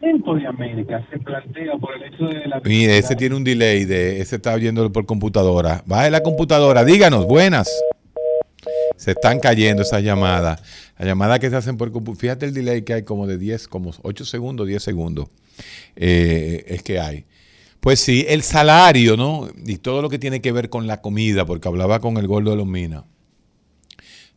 [0.00, 2.60] de América se plantea por el hecho de la...
[2.64, 5.82] Mire, ese tiene un delay, de ese está oyéndolo por computadora.
[5.86, 7.68] Baje la computadora, díganos, buenas.
[8.96, 10.62] Se están cayendo esas llamadas.
[10.98, 12.20] Las llamadas que se hacen por computadora.
[12.20, 15.28] Fíjate el delay que hay como de 10, como 8 segundos, 10 segundos.
[15.96, 17.24] Eh, es que hay.
[17.80, 19.48] Pues sí, el salario, ¿no?
[19.64, 22.50] Y todo lo que tiene que ver con la comida, porque hablaba con el Gordo
[22.50, 23.04] de los Minas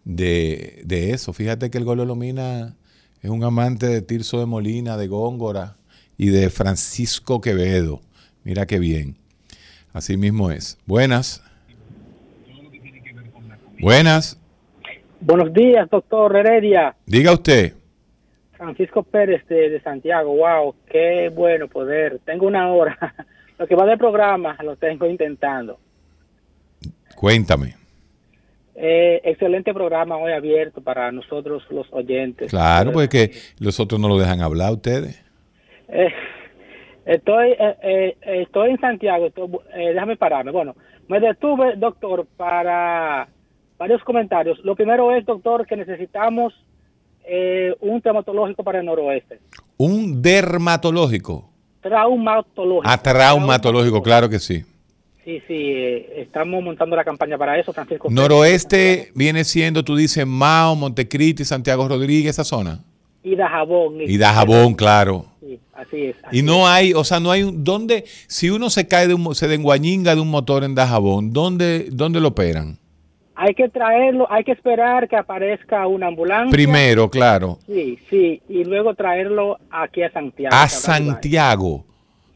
[0.06, 1.34] de, de eso.
[1.34, 2.74] Fíjate que el Gordo de los Minas
[3.24, 5.78] es un amante de Tirso de Molina, de Góngora
[6.18, 8.02] y de Francisco Quevedo.
[8.44, 9.16] Mira qué bien.
[9.94, 10.78] Así mismo es.
[10.86, 11.42] Buenas.
[13.80, 14.38] Buenas.
[15.22, 16.96] Buenos días, doctor Heredia.
[17.06, 17.74] Diga usted.
[18.58, 20.36] Francisco Pérez de, Santiago.
[20.36, 22.20] Wow, qué bueno poder.
[22.26, 22.98] Tengo una hora.
[23.58, 25.80] Lo que va del programa lo tengo intentando.
[27.16, 27.83] Cuéntame.
[28.76, 32.50] Eh, excelente programa hoy abierto para nosotros los oyentes.
[32.50, 35.24] Claro, porque los otros no lo dejan hablar ustedes.
[35.88, 36.12] Eh,
[37.06, 39.30] estoy eh, estoy en Santiago,
[39.76, 40.52] déjame pararme.
[40.52, 40.76] Bueno,
[41.08, 43.28] me detuve, doctor, para
[43.78, 44.60] varios comentarios.
[44.64, 46.54] Lo primero es, doctor, que necesitamos
[47.26, 49.40] eh, un traumatológico para el noroeste.
[49.78, 51.50] Un dermatológico.
[51.82, 52.90] Traumatológico.
[52.90, 54.64] Ah, traumatológico, claro que sí.
[55.24, 58.10] Sí, sí, eh, estamos montando la campaña para eso, Francisco.
[58.12, 62.80] Noroeste viene siendo, tú dices, Mao, Montecristi, Santiago Rodríguez, esa zona.
[63.24, 64.02] Y Dajabón.
[64.02, 65.28] Y Dajabón, claro.
[65.40, 66.16] Sí, así es.
[66.24, 69.14] así Y no hay, o sea, no hay un, ¿dónde, si uno se cae de
[69.14, 72.78] un, se denguañinga de un motor en Dajabón, ¿dónde, dónde lo operan?
[73.36, 76.52] Hay que traerlo, hay que esperar que aparezca una ambulancia.
[76.52, 77.60] Primero, claro.
[77.66, 80.54] Sí, sí, y luego traerlo aquí a Santiago.
[80.54, 80.68] A.
[80.68, 81.86] Santiago.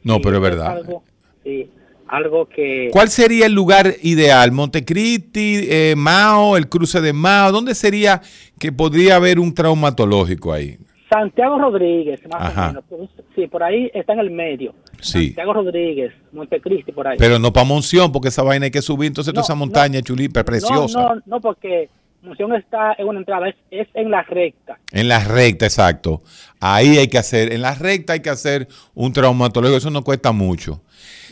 [0.03, 0.77] No, Sí, pero es es verdad.
[0.77, 1.03] Algo,
[1.43, 1.69] sí,
[2.07, 2.89] algo que...
[2.91, 4.51] ¿Cuál sería el lugar ideal?
[4.51, 7.51] ¿Montecristi, eh, Mao, el cruce de Mao?
[7.51, 8.21] ¿Dónde sería
[8.59, 10.77] que podría haber un traumatológico ahí?
[11.09, 12.65] Santiago Rodríguez, más Ajá.
[12.89, 13.09] o menos.
[13.33, 14.73] Sí, por ahí está en el medio.
[14.99, 15.27] Sí.
[15.27, 17.17] Santiago Rodríguez, Montecristi, por ahí.
[17.17, 19.59] Pero no para Monción, porque esa vaina hay que subir, entonces toda No, esa no.
[19.59, 20.99] montaña chulipa, preciosa.
[20.99, 21.89] No, no, no, porque
[22.27, 24.79] Monción está en una entrada, es, es en la recta.
[24.91, 26.21] En la recta, exacto.
[26.59, 30.31] Ahí hay que hacer, en la recta hay que hacer un traumatológico, eso no cuesta
[30.31, 30.81] mucho.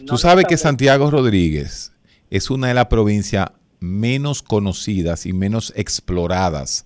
[0.06, 1.94] Tú sabes que Santiago Rodríguez
[2.30, 3.48] es una de las provincias
[3.80, 6.86] menos conocidas y menos exploradas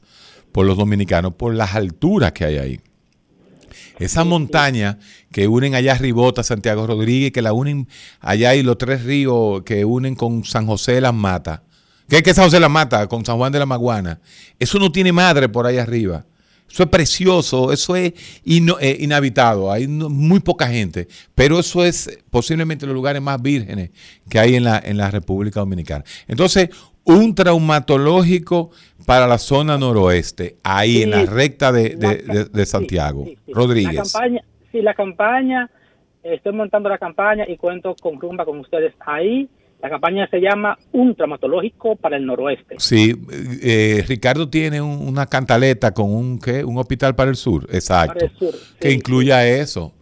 [0.52, 2.80] por los dominicanos por las alturas que hay ahí.
[4.00, 4.98] Esa montaña
[5.32, 7.88] que unen allá Ribota, Santiago Rodríguez, que la unen
[8.22, 11.62] allá y los tres ríos que unen con San José de las Matas.
[12.10, 13.08] ¿Qué es que San José de las Matas?
[13.08, 14.20] Con San Juan de la Maguana.
[14.58, 16.26] Eso no tiene madre por ahí arriba.
[16.72, 18.14] Eso es precioso, eso es
[18.46, 23.90] eh, inhabitado, hay no- muy poca gente, pero eso es posiblemente los lugares más vírgenes
[24.30, 26.04] que hay en la, en la República Dominicana.
[26.28, 26.70] Entonces,
[27.06, 28.70] un traumatológico
[29.08, 33.26] para la zona noroeste, ahí en la recta de, la de- de- de Santiago.
[33.26, 33.96] Sí, Rodríguez.
[33.96, 34.42] La campaña,
[34.72, 35.70] sí, la campaña,
[36.22, 39.50] estoy montando la campaña y cuento con Rumba con ustedes ahí.
[39.82, 42.76] La campaña se llama Un traumatológico para el noroeste.
[42.80, 43.16] Sí,
[43.64, 46.66] eh, Ricardo tiene un- una cantaleta con un, ¿qué?
[46.66, 49.94] un hospital para el sur, exacto, Para el sur, que sí, incluya eso.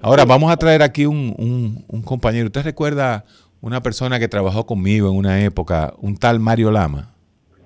[0.00, 2.46] Ahora vamos a traer aquí un, un- un compañero.
[2.46, 3.24] ¿Usted recuerda
[3.60, 7.12] una persona que trabajó conmigo en una época, un tal Mario Lama?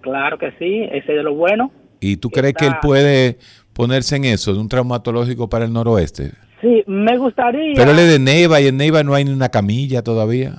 [0.00, 1.70] Claro que sí, ese de lo bueno.
[2.00, 3.36] ¿Y tú crees que él puede
[3.74, 6.32] ponerse en eso, de un traumatológico para el noroeste?
[6.62, 7.74] Sí, me gustaría.
[7.76, 10.55] Pero él es de Neiva y en Neiva no hay ni una camilla todavía.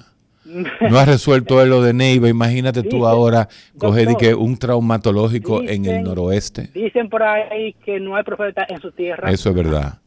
[0.89, 2.29] No ha resuelto lo de Neiva.
[2.29, 3.47] Imagínate tú Dice, ahora
[3.77, 6.69] coger y que un traumatológico en el dicen- noroeste.
[6.73, 9.31] Dicen por ahí que no hay profeta en su tierra.
[9.31, 9.99] Eso es verdad.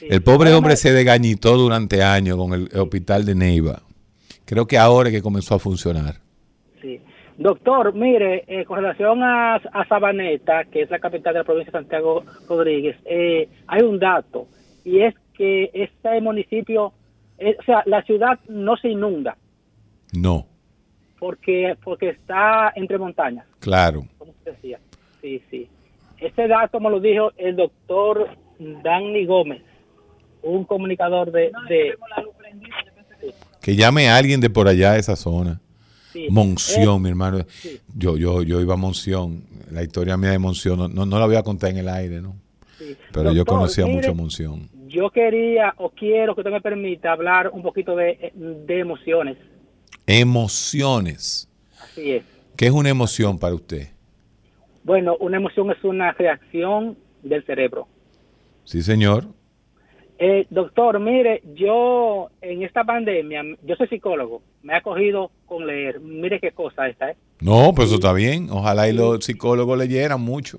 [0.00, 3.82] El pobre hombre se desgañitó durante años con el hospital de Neiva.
[4.46, 6.14] Creo que ahora es que comenzó a funcionar.
[6.80, 7.00] Sí.
[7.36, 11.70] Doctor, mire, eh, con relación a, a Sabaneta, que es la capital de la provincia
[11.72, 14.46] de Santiago Rodríguez, eh, hay un dato,
[14.84, 16.92] y es que este municipio,
[17.38, 19.36] eh, o sea, la ciudad no se inunda
[20.12, 20.46] No,
[21.18, 24.06] porque porque está entre montañas, claro.
[24.18, 24.80] como usted decía.
[25.20, 25.68] Sí, sí.
[26.18, 29.62] Ese dato me lo dijo el doctor Danny Gómez,
[30.42, 31.50] un comunicador de...
[31.68, 31.94] de
[33.60, 35.60] Que llame a alguien de por allá de esa zona.
[36.12, 36.26] Sí.
[36.30, 37.38] Monción, Eh, mi hermano.
[37.94, 39.44] Yo, yo, yo iba a Monción.
[39.70, 42.20] La historia mía de Monción, no, no, no la voy a contar en el aire,
[42.20, 42.34] ¿no?
[43.12, 44.68] Pero yo conocía mire, mucho Monción.
[44.88, 49.36] Yo quería o quiero que usted me permita hablar un poquito de, de emociones.
[50.12, 51.48] Emociones.
[51.80, 52.24] Así es.
[52.56, 53.90] ¿Qué es una emoción para usted?
[54.82, 57.86] Bueno, una emoción es una reacción del cerebro.
[58.64, 59.26] Sí, señor.
[60.18, 66.00] Eh, doctor, mire, yo en esta pandemia, yo soy psicólogo, me ha cogido con leer.
[66.00, 67.16] Mire qué cosa esta, ¿eh?
[67.40, 68.48] No, pues eso está bien.
[68.50, 70.58] Ojalá y los psicólogos leyeran mucho.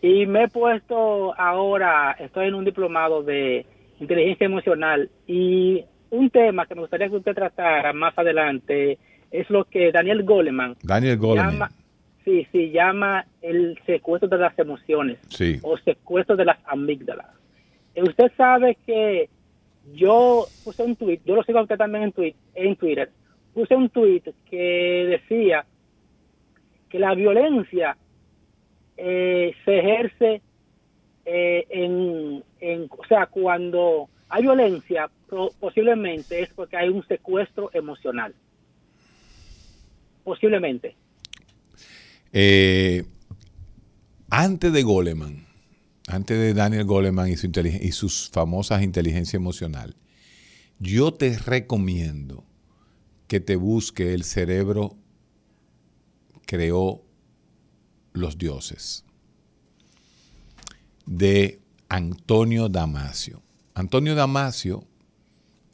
[0.00, 3.66] Y me he puesto ahora, estoy en un diplomado de
[3.98, 8.98] inteligencia emocional y un tema que me gustaría que usted tratara más adelante
[9.30, 11.52] es lo que Daniel Goleman Daniel Goleman.
[11.52, 11.70] llama,
[12.24, 15.58] sí, sí, llama el secuestro de las emociones Sí.
[15.62, 17.26] o secuestro de las amígdalas.
[17.94, 19.28] Eh, Usted sabe que
[19.94, 23.10] yo puse un tweet, yo lo sigo a usted también en, tweet, en Twitter,
[23.54, 25.64] puse un tweet que decía
[26.88, 27.96] que la violencia
[28.96, 30.40] eh, se ejerce
[31.24, 35.10] eh, en, en, o sea, cuando hay violencia,
[35.60, 38.34] posiblemente es porque hay un secuestro emocional.
[40.24, 40.96] Posiblemente.
[42.32, 43.04] Eh,
[44.28, 45.46] antes de Goleman,
[46.08, 47.50] antes de Daniel Goleman y, su
[47.92, 49.96] sus famosas inteligencia emocional,
[50.78, 52.44] yo te recomiendo
[53.28, 54.96] que te busque el cerebro
[56.46, 57.02] creó
[58.12, 59.04] los dioses
[61.06, 63.45] de Antonio Damasio.
[63.76, 64.84] Antonio Damasio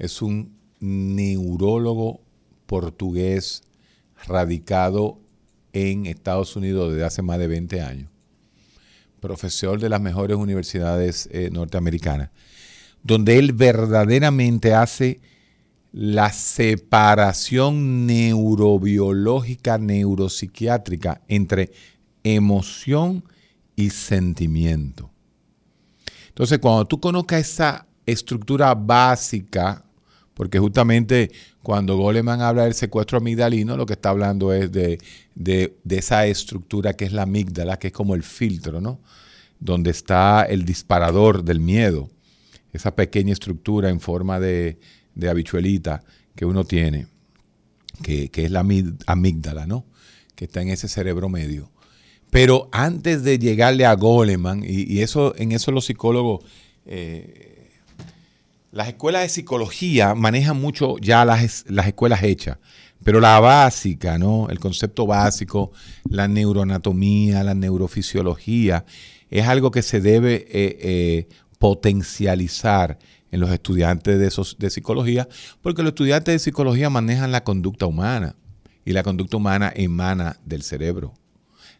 [0.00, 2.20] es un neurólogo
[2.66, 3.62] portugués
[4.26, 5.20] radicado
[5.72, 8.10] en Estados Unidos desde hace más de 20 años.
[9.20, 12.30] profesor de las mejores universidades eh, norteamericanas,
[13.04, 15.20] donde él verdaderamente hace
[15.92, 21.70] la separación neurobiológica, neuropsiquiátrica entre
[22.24, 23.22] emoción
[23.76, 25.08] y sentimiento.
[26.30, 29.84] Entonces, cuando tú conozcas esa estructura básica,
[30.34, 31.30] porque justamente
[31.62, 34.98] cuando Goleman habla del secuestro amigdalino, lo que está hablando es de,
[35.88, 39.00] esa estructura que es la amígdala, que es como el filtro, ¿no?
[39.60, 42.10] Donde está el disparador del miedo,
[42.72, 44.78] esa pequeña estructura en forma de,
[45.14, 46.02] de habichuelita
[46.34, 47.06] que uno tiene,
[48.02, 48.66] que, es la
[49.06, 49.84] amígdala, ¿no?
[50.34, 51.70] Que está en ese cerebro medio.
[52.30, 56.44] Pero antes de llegarle a Goleman, y, eso, en eso los psicólogos,
[56.86, 57.61] eh,
[58.72, 62.56] las escuelas de psicología manejan mucho ya las, las escuelas hechas,
[63.04, 64.48] pero la básica, ¿no?
[64.48, 65.72] El concepto básico,
[66.08, 68.86] la neuroanatomía, la neurofisiología,
[69.30, 72.98] es algo que se debe eh, eh, potencializar
[73.30, 75.28] en los estudiantes de, esos, de psicología,
[75.60, 78.36] porque los estudiantes de psicología manejan la conducta humana
[78.84, 81.12] y la conducta humana emana del cerebro.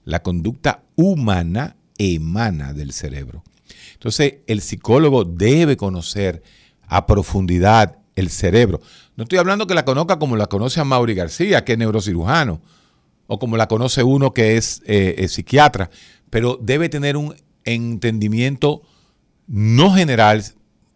[0.05, 3.45] La conducta humana emana del cerebro.
[3.95, 6.43] Entonces, el psicólogo debe conocer
[6.93, 8.81] a profundidad el cerebro.
[9.17, 12.61] No estoy hablando que la conozca como la conoce a Mauri García, que es neurocirujano,
[13.27, 15.91] o como la conoce uno que es eh, psiquiatra,
[16.29, 17.35] pero debe tener un
[17.65, 18.83] entendimiento
[19.47, 20.45] no general,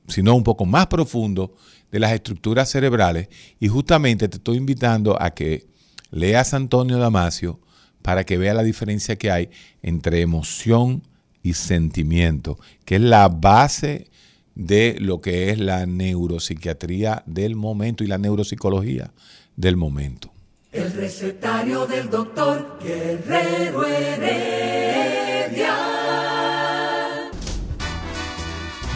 [0.08, 1.54] sino un poco más profundo
[1.90, 3.28] de las estructuras cerebrales.
[3.58, 5.66] Y justamente te estoy invitando a que
[6.10, 7.58] leas Antonio Damasio
[8.02, 9.50] para que vea la diferencia que hay
[9.82, 11.02] entre emoción
[11.42, 14.10] y sentimiento, que es la base
[14.56, 19.12] de lo que es la neuropsiquiatría del momento y la neuropsicología
[19.54, 20.32] del momento.
[20.72, 25.76] El recetario del doctor Guerrero Heredia.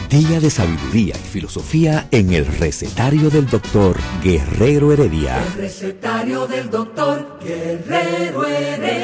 [0.09, 5.41] Día de sabiduría y filosofía en el recetario del doctor Guerrero Heredia.
[5.41, 9.01] El recetario del doctor Guerrero Heredia.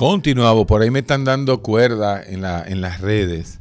[0.00, 3.60] Continuamos, por ahí me están dando cuerda en, la, en las redes,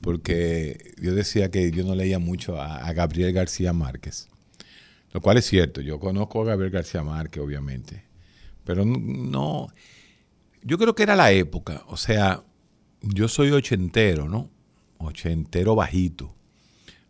[0.00, 4.28] porque yo decía que yo no leía mucho a, a Gabriel García Márquez,
[5.12, 8.02] lo cual es cierto, yo conozco a Gabriel García Márquez, obviamente,
[8.64, 9.68] pero no,
[10.60, 12.42] yo creo que era la época, o sea,
[13.00, 14.50] yo soy ochentero, ¿no?
[14.98, 16.34] Ochentero bajito.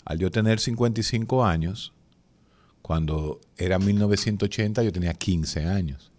[0.05, 1.95] Al yo tener 55 años,
[2.83, 6.13] cuando era 1980 yo tenía 15 años.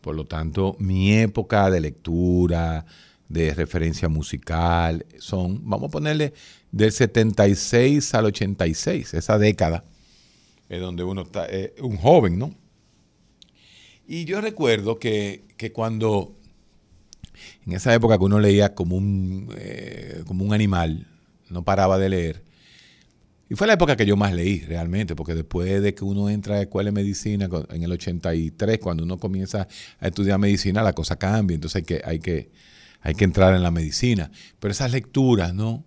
[0.00, 2.86] Por lo tanto, mi época de lectura,
[3.28, 6.32] de referencia musical, son, vamos a ponerle,
[6.72, 9.84] del 76 al 86, esa década,
[10.68, 12.54] es donde uno está, eh, un joven, ¿no?
[14.06, 16.36] Y yo recuerdo que, que cuando
[17.66, 21.06] en esa época que uno leía como un, eh, como un animal,
[21.48, 22.42] no paraba de leer.
[23.50, 26.54] Y fue la época que yo más leí realmente, porque después de que uno entra
[26.54, 29.66] a la escuela de medicina en el 83, cuando uno comienza
[29.98, 32.52] a estudiar medicina, la cosa cambia, entonces hay que, hay que,
[33.00, 34.30] hay que entrar en la medicina.
[34.60, 35.82] Pero esas lecturas, ¿no?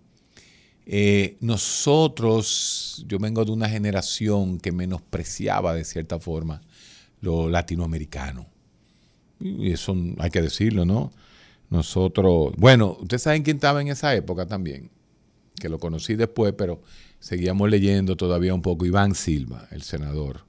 [0.84, 6.60] Eh, nosotros, yo vengo de una generación que menospreciaba de cierta forma
[7.22, 8.46] lo latinoamericano.
[9.40, 11.12] Y eso hay que decirlo, ¿no?
[11.70, 14.90] Nosotros, bueno, ustedes saben quién estaba en esa época también,
[15.58, 16.82] que lo conocí después, pero
[17.24, 18.84] seguíamos leyendo todavía un poco.
[18.84, 20.44] Iván Silva, el senador,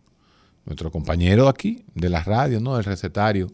[0.66, 2.76] nuestro compañero aquí de la radio, ¿no?
[2.76, 3.50] Del recetario.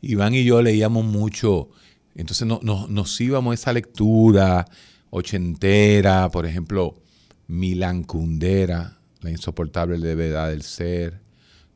[0.00, 1.68] Iván y yo leíamos mucho,
[2.14, 4.64] entonces no, nos íbamos a esa lectura
[5.10, 7.02] ochentera, por ejemplo,
[7.48, 11.20] Milan Kundera, La insoportable levedad del ser,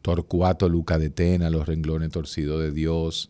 [0.01, 3.29] Torcuato Luca de Tena, Los renglones torcidos de Dios,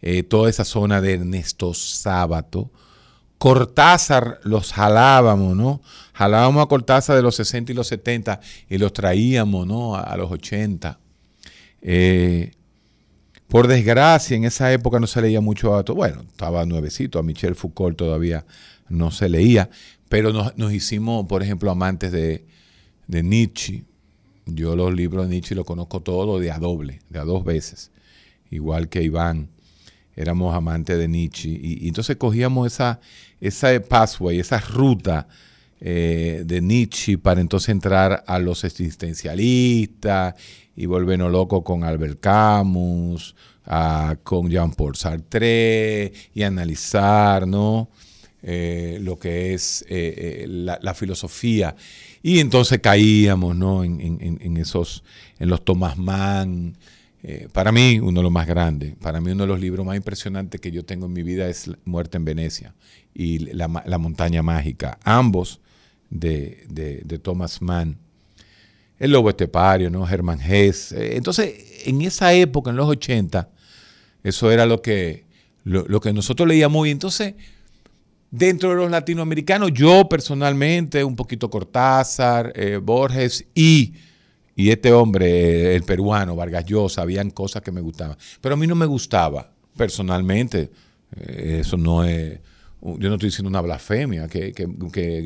[0.00, 2.70] eh, toda esa zona de Ernesto Sábato.
[3.44, 5.82] Cortázar los jalábamos, ¿no?
[6.14, 8.40] Jalábamos a Cortázar de los 60 y los 70
[8.70, 9.96] y los traíamos, ¿no?
[9.96, 10.98] A, los 80.
[11.82, 12.52] Eh,
[13.46, 17.54] por desgracia, en esa época no se leía mucho a Bueno, estaba nuevecito, a Michel
[17.54, 18.46] Foucault todavía
[18.88, 19.68] no se leía,
[20.08, 22.46] pero nos, hicimos, por ejemplo, amantes de,
[23.08, 23.84] de, Nietzsche.
[24.46, 27.90] Yo los libros de Nietzsche los conozco todos de a doble, de a dos veces,
[28.50, 29.50] igual que Iván
[30.16, 31.48] éramos amantes de Nietzsche.
[31.48, 33.00] Y, entonces cogíamos esa,
[33.46, 35.28] esa pathway, esa ruta
[35.80, 40.34] eh, de Nietzsche para entonces entrar a los existencialistas
[40.74, 43.34] y volvernos locos con Albert Camus,
[44.22, 47.44] con Jean-Paul Sartre y analizar.
[48.46, 51.74] Eh, lo que es eh, la, filosofía.
[52.22, 53.84] Y entonces caíamos ¿no?
[53.84, 55.02] en, en, esos,
[55.38, 56.76] en los Thomas Mann,
[57.26, 59.96] eh, para mí uno de los más grandes, para mí uno de los libros más
[59.96, 62.74] impresionantes que yo tengo en mi vida es Muerte en Venecia
[63.14, 65.62] y La, montaña mágica, ambos
[66.10, 67.96] de, Thomas Mann.
[68.98, 70.06] El Lobo Estepario, ¿no?
[70.06, 70.92] Germán Hess.
[70.92, 73.48] Eh, entonces, en esa época, en los 80,
[74.22, 75.24] eso era lo que,
[75.64, 76.86] lo, que nosotros leíamos.
[76.86, 77.34] Y entonces,
[78.30, 83.94] dentro de los latinoamericanos, yo personalmente, un poquito Cortázar, eh, Borges y
[84.56, 88.16] y este hombre, el peruano, Vargas Llosa, habían cosas que me gustaban.
[88.40, 90.70] Pero a mí no me gustaba, personalmente.
[91.16, 92.38] Eh, eso no es.
[92.80, 94.66] Yo no estoy diciendo una blasfemia, que, que,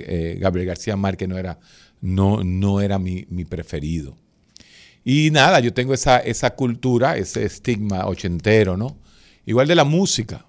[0.07, 1.59] eh, Gabriel García Márquez no era,
[2.01, 4.17] no, no era mi, preferido.
[5.05, 8.97] Y nada, yo tengo esa, esa cultura, ese estigma ochentero, ¿no?
[9.45, 10.47] Igual de la música.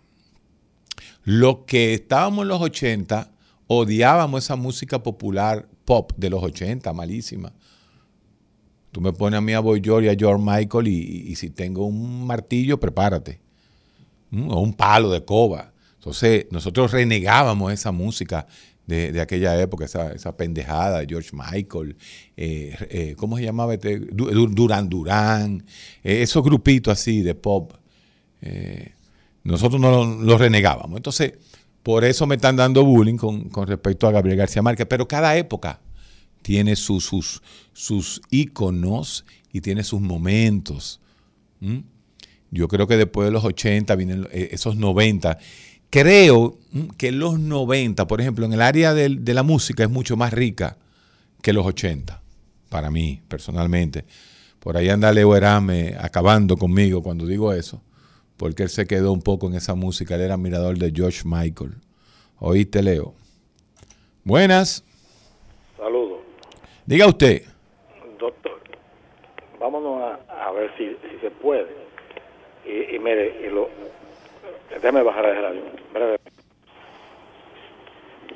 [1.23, 3.31] Lo que estábamos en los 80,
[3.65, 7.53] odiábamos esa música popular pop de los 80, malísima.
[8.91, 11.85] Tú me pones a mí a Boy George y a George Michael y, si tengo
[11.85, 13.39] un martillo, prepárate.
[14.31, 15.71] Mm, o un palo de coba.
[15.95, 18.47] Entonces, nosotros renegábamos esa música
[18.87, 21.95] de, aquella época, esa, pendejada de George Michael,
[22.35, 23.75] eh, eh, ¿cómo se llamaba?
[23.75, 23.99] Este?
[23.99, 25.63] Duran Duran,
[26.03, 27.73] eh, esos grupitos así de pop.
[29.43, 30.97] nosotros no los renegábamos.
[30.97, 31.33] Entonces,
[31.83, 34.87] por eso me están dando bullying con, con respecto a Gabriel García Márquez.
[34.89, 35.79] Pero cada época
[36.41, 37.41] tiene sus, sus,
[37.73, 40.99] sus íconos y tiene sus momentos.
[42.51, 45.37] Yo creo que después de los 80 vienen eh, esos 90.
[45.89, 46.57] Creo
[46.97, 50.77] que los 90, por ejemplo, en el área de, la música es mucho más rica
[51.41, 52.21] que los 80,
[52.69, 54.05] para mí, personalmente.
[54.59, 57.81] Por ahí anda Leo Erame acabando conmigo cuando digo eso,
[58.37, 60.15] porque él se quedó un poco en esa música.
[60.15, 61.75] Él era admirador de George Michael.
[62.37, 63.15] ¿Oíste, Leo?
[64.23, 64.83] Buenas.
[66.89, 67.43] Diga usted.
[68.17, 68.59] Doctor,
[69.59, 71.67] vámonos a, ver si, se puede.
[72.65, 73.69] Y, mire, y lo,
[74.71, 75.35] déjame bajar el
[75.93, 76.17] radio.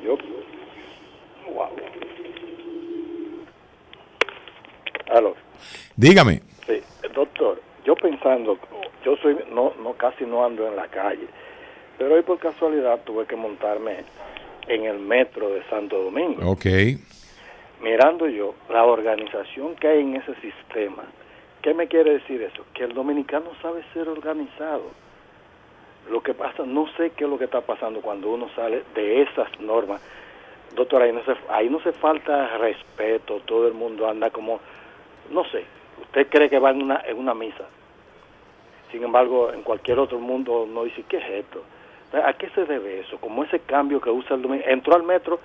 [0.04, 0.18] Yo,
[1.52, 1.70] wow.
[5.10, 5.36] Aló.
[5.96, 6.44] Dígame.
[6.68, 6.80] Sí,
[7.16, 8.60] doctor, yo pensando,
[9.04, 11.26] yo soy, no, no, casi no ando en la calle,
[11.98, 14.04] pero hoy por casualidad tuve que montarme
[14.68, 16.52] en el metro de Santo Domingo.
[16.52, 16.68] Ok
[17.84, 21.04] mirando yo la organización que hay en ese sistema,
[21.62, 22.66] ¿qué me quiere decir eso?
[22.74, 24.86] Que el dominicano sabe ser organizado.
[26.10, 29.22] Lo que pasa, no sé qué es lo que está pasando cuando uno sale de
[29.22, 30.02] esas normas.
[30.76, 34.60] Doctor, ahí no se, ahí no se falta respeto, todo el mundo anda como,
[35.30, 35.66] no sé,
[36.02, 37.66] usted cree que va en una, en una misa.
[38.92, 41.64] Sin embargo, en cualquier otro mundo no dice, ¿qué es esto?
[42.14, 43.18] ¿A qué se debe eso?
[43.18, 44.74] Como ese cambio que usa el dominicano.
[44.74, 45.40] Entró al metro,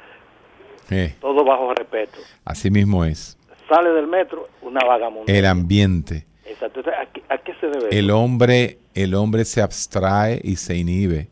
[1.20, 2.18] todo bajo respeto.
[2.45, 3.36] Así mismo es.
[3.68, 5.32] Sale del metro una vagamunda.
[5.32, 6.26] El ambiente.
[6.47, 6.80] Exacto.
[7.28, 7.99] ¿a, qué, se debe?
[7.99, 11.28] El hombre, el hombre se abstrae y se inhibe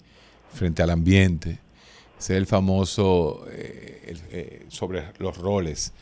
[0.52, 1.58] frente al ambiente.
[2.18, 5.92] Ese es el famoso eh, eh, sobre los roles.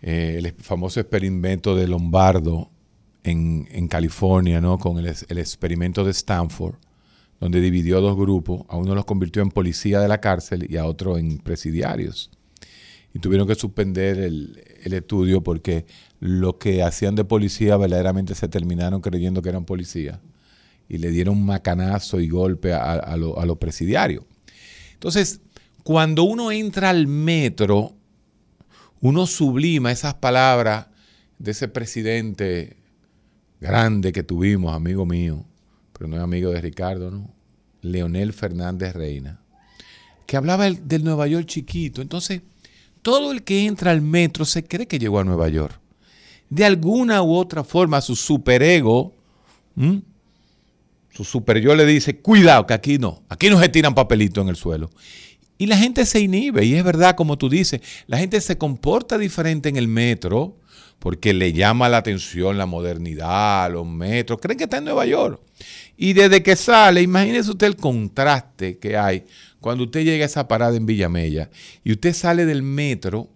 [0.00, 2.70] Eh, el famoso experimento de Lombardo
[3.24, 4.78] en, en California, ¿no?
[4.78, 6.76] Con el, el experimento de Stanford
[7.40, 10.86] donde dividió dos grupos, a uno los convirtió en policía de la cárcel y a
[10.86, 12.30] otro en presidiarios.
[13.14, 15.84] Y tuvieron que suspender el, estudio porque
[16.18, 20.18] los que hacían de policía verdaderamente se terminaron creyendo que eran policías
[20.88, 24.24] y le dieron macanazo y golpe a, los presidiarios.
[24.94, 25.40] Entonces,
[25.82, 27.92] cuando uno entra al metro,
[29.00, 30.86] uno sublima esas palabras
[31.38, 32.78] de ese presidente
[33.60, 35.44] grande que tuvimos, amigo mío,
[35.98, 37.34] pero no es amigo de Ricardo, ¿no?
[37.82, 39.40] Leonel Fernández Reina,
[40.26, 42.00] que hablaba del Nueva York chiquito.
[42.00, 42.42] Entonces,
[43.02, 45.78] todo el que entra al metro se cree que llegó a Nueva York.
[46.50, 49.14] De alguna u otra forma, su superego,
[51.10, 54.48] su super yo le dice, cuidado, que aquí no, aquí no se tiran papelitos en
[54.48, 54.90] el suelo.
[55.58, 59.18] Y la gente se inhibe, y es verdad, como tú dices, la gente se comporta
[59.18, 60.56] diferente en el metro
[60.98, 65.40] porque le llama la atención la modernidad, los metros, creen que está en Nueva York.
[65.96, 69.24] Y desde que sale, imagínese usted el contraste que hay
[69.60, 71.50] cuando usted llega a esa parada en Villamella
[71.84, 73.28] y usted sale del metro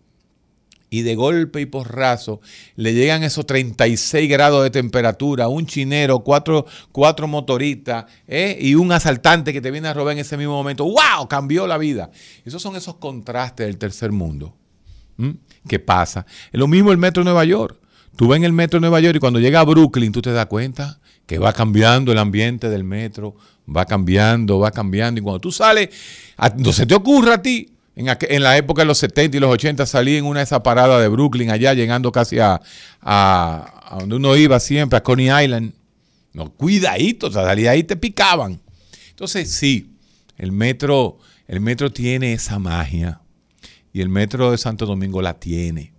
[0.92, 2.42] y de golpe y porrazo
[2.76, 8.58] le llegan esos 36 grados de temperatura, un chinero, cuatro, cuatro motoristas ¿eh?
[8.60, 10.84] y un asaltante que te viene a robar en ese mismo momento.
[10.84, 11.28] ¡Wow!
[11.28, 12.10] Cambió la vida.
[12.44, 14.54] Esos son esos contrastes del tercer mundo.
[15.68, 16.26] ¿Qué pasa?
[16.52, 17.78] Es lo mismo el metro de Nueva York.
[18.16, 20.32] Tú ves en el metro de Nueva York y cuando llega a Brooklyn tú te
[20.32, 23.36] das cuenta que va cambiando el ambiente del metro,
[23.74, 25.20] va cambiando, va cambiando.
[25.20, 25.88] Y cuando tú sales,
[26.58, 29.50] no se te ocurra a ti En, en, la época de los 70 y los
[29.50, 32.60] 80 salí en una de esas paradas de Brooklyn, allá llegando casi a,
[33.00, 35.72] a, donde uno iba siempre, a Coney Island.
[36.32, 38.60] No, cuidadito, o sea, salía ahí te picaban.
[39.10, 39.94] Entonces, sí,
[40.38, 43.21] el metro, el metro tiene esa magia
[43.92, 45.92] y el metro de Santo Domingo la tiene.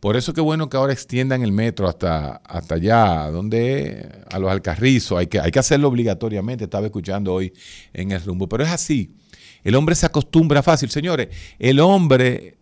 [0.00, 4.50] Por eso que bueno que ahora extiendan el metro hasta, hasta allá, donde a los
[4.50, 7.54] Alcarrizos, hay que, hay que hacerlo obligatoriamente, estaba escuchando hoy
[7.94, 9.14] en el rumbo, pero es así.
[9.62, 11.28] El hombre se acostumbra fácil, señores.
[11.58, 12.58] El hombre,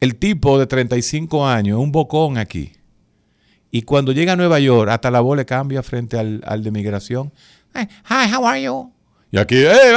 [0.00, 2.72] el tipo de 35 años, es un bocón aquí.
[3.70, 6.70] Y cuando llega a Nueva York, hasta la voz le cambia frente al, al de
[6.70, 7.34] migración.
[7.74, 8.90] Hi, how are you?
[9.30, 9.94] Y aquí, eh,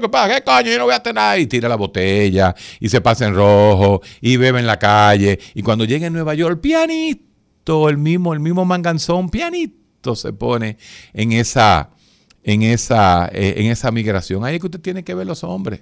[0.00, 0.70] que pasa, ¿qué coño?
[0.70, 4.36] Yo no voy a tener Y tira la botella, y se pasa en rojo, y
[4.36, 5.38] bebe en la calle.
[5.54, 10.78] Y cuando llega a Nueva York, pianito, el mismo, el mismo manganzón, pianito se pone
[11.12, 11.90] en esa,
[12.42, 14.44] en esa, eh, en esa migración.
[14.44, 15.80] Ahí es que usted tiene que ver los hombres.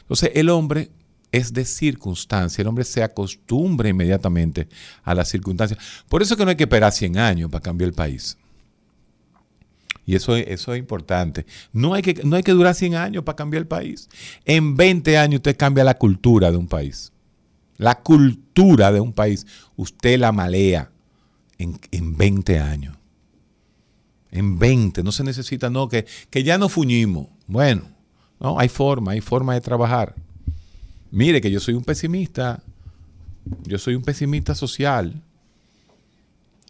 [0.00, 0.90] Entonces, el hombre
[1.30, 4.68] es de circunstancia, el hombre se acostumbra inmediatamente
[5.02, 5.78] a las circunstancias.
[6.08, 8.36] Por eso es que no hay que esperar 100 años para cambiar el país.
[10.04, 11.46] Y eso, eso es importante.
[11.72, 14.08] No hay, que, no hay que durar 100 años para cambiar el país.
[14.44, 17.12] En 20 años usted cambia la cultura de un país.
[17.76, 19.46] La cultura de un país,
[19.76, 20.90] usted la malea
[21.58, 22.96] en, en 20 años.
[24.30, 27.28] En 20, no se necesita, no, que, que ya no fuñimos.
[27.46, 27.82] Bueno,
[28.40, 30.14] no, hay forma, hay forma de trabajar.
[31.10, 32.62] Mire que yo soy un pesimista,
[33.64, 35.22] yo soy un pesimista social.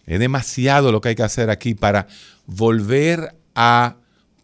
[0.04, 2.08] Es demasiado lo que hay que hacer aquí para
[2.46, 3.96] volver a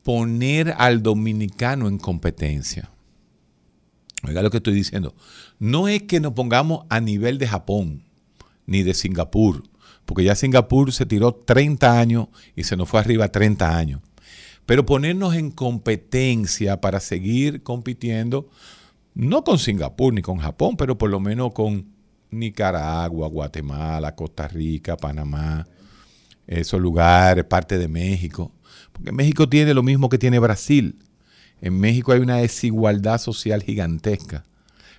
[0.02, 2.90] poner al dominicano en competencia.
[4.24, 5.14] Oiga lo que estoy diciendo.
[5.58, 8.02] No es que nos pongamos a nivel de Japón
[8.66, 9.62] ni de Singapur,
[10.04, 14.00] porque ya Singapur se tiró 30 años y se nos fue arriba 30 años.
[14.66, 18.50] Pero ponernos en competencia para seguir compitiendo,
[19.14, 21.86] no con Singapur ni con Japón, pero por lo menos con
[22.30, 25.66] Nicaragua, Guatemala, Costa Rica, Panamá,
[26.48, 28.52] esos lugares, parte de México.
[28.92, 30.98] Porque México tiene lo mismo que tiene Brasil.
[31.60, 34.44] En México hay una desigualdad social gigantesca.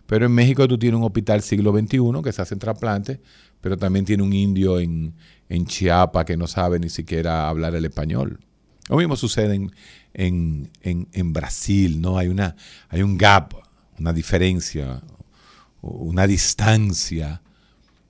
[0.05, 3.19] Pero en México tú tienes un hospital siglo XXI que se hacen trasplantes,
[3.61, 5.13] pero también tiene un indio en,
[5.49, 8.39] en Chiapas que no sabe ni siquiera hablar el español.
[8.87, 9.69] Lo mismo sucede
[10.13, 12.17] en, en, Brasil, ¿no?
[12.17, 12.55] Hay, una,
[12.89, 13.53] hay un gap,
[13.99, 15.03] una diferencia,
[15.81, 17.43] una distancia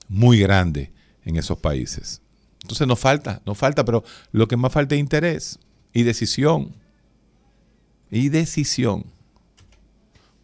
[0.08, 0.92] muy grande
[1.24, 2.22] en esos países.
[2.70, 5.58] Entonces nos falta, nos falta, pero lo que más falta es interés
[5.92, 6.68] y decisión.
[8.12, 9.06] Y decisión.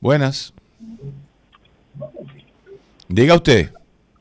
[0.00, 0.52] Buenas.
[3.06, 3.70] Diga usted.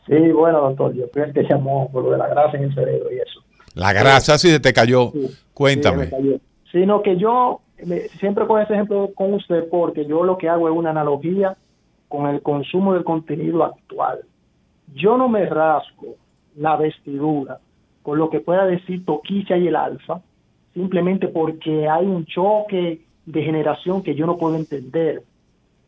[0.06, 3.12] Sí, bueno, doctor, yo creo que llamó por lo de la grasa en el cerebro
[3.12, 3.42] y eso.
[3.74, 5.12] La grasa sí, te cayó.
[5.56, 6.12] Cuéntame.
[6.72, 7.62] Sino que yo
[8.20, 11.58] siempre con ese ejemplo con usted porque yo lo que hago es una analogía
[12.08, 14.20] con el consumo del contenido actual.
[14.94, 16.18] Yo no me rasco
[16.56, 17.60] la vestidura
[18.06, 20.22] con lo que pueda decir Toquicha y el Alfa,
[20.76, 25.24] simplemente porque hay un choque de generación que yo no puedo entender.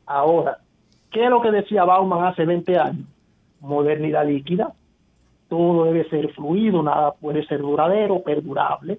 [0.08, 0.58] Ahora,
[1.12, 3.06] ¿qué es lo que decía Bauman hace 20 años?
[3.62, 4.74] Modernidad líquida,
[5.48, 8.98] todo debe ser fluido, nada puede ser duradero, perdurable.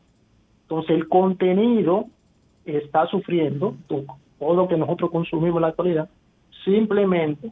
[0.63, 2.05] Entonces el contenido
[2.65, 6.09] está sufriendo, todo lo que nosotros consumimos en la actualidad,
[6.65, 7.51] simplemente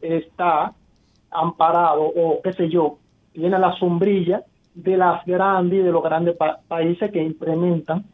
[0.00, 0.72] está
[1.28, 2.98] amparado o qué sé yo,
[3.32, 4.44] tiene la sombrilla
[4.82, 6.36] de las grandes y de los grandes
[6.68, 8.04] países que implementan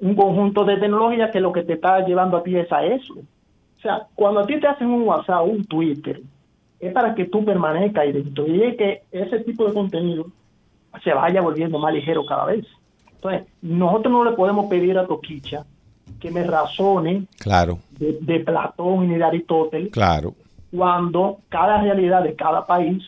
[0.00, 3.14] un conjunto de tecnologías que lo que te está llevando a ti es a eso.
[3.14, 6.20] O sea, cuando a ti te hacen un WhatsApp, un Twitter,
[6.78, 10.26] es para que tú permanezcas ahí dentro y es que ese tipo de contenido
[11.02, 12.66] se vaya volviendo más ligero cada vez.
[13.14, 15.64] Entonces, nosotros no le podemos pedir a Toquicha
[16.20, 17.78] que me razone claro.
[17.98, 20.34] de, Platón y de Aristóteles claro.
[20.70, 23.02] cuando cada realidad de cada país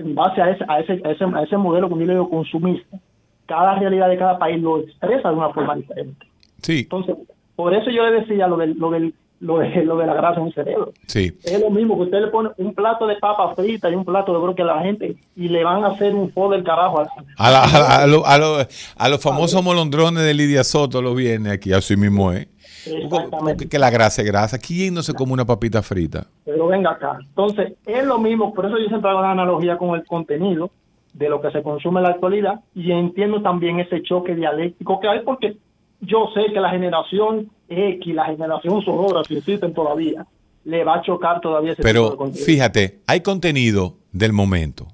[0.00, 2.98] en base a ese, a ese, a ese, modelo que yo le digo consumista,
[3.46, 6.26] cada realidad de cada país lo expresa de una forma diferente.
[6.62, 6.80] Sí.
[6.80, 7.16] Entonces,
[7.56, 10.40] por eso yo le decía lo del, lo del lo de, lo de la grasa
[10.40, 10.92] en el cerebro.
[11.06, 11.32] Sí.
[11.42, 14.32] Es lo mismo que usted le pone un plato de papa frita y un plato
[14.32, 17.02] de broque a la gente y le van a hacer un fo del carajo.
[17.38, 22.48] A, a, los famosos molondrones de Lidia Soto lo viene aquí, así mismo es.
[22.86, 23.68] Exactamente.
[23.68, 24.58] Que la grasa es grasa.
[24.58, 26.26] ¿Quién no se come una papita frita?
[26.44, 27.18] Pero venga acá.
[27.20, 30.70] Entonces, es lo mismo, por eso yo siempre hago una analogía con el contenido
[31.12, 35.08] de lo que se consume en la actualidad y entiendo también ese choque dialéctico que
[35.08, 35.56] hay porque
[36.00, 40.26] yo sé que la generación X, la generación sonora, si existen todavía,
[40.64, 44.86] le va a chocar todavía ese Pero fíjate, hay contenido del momento.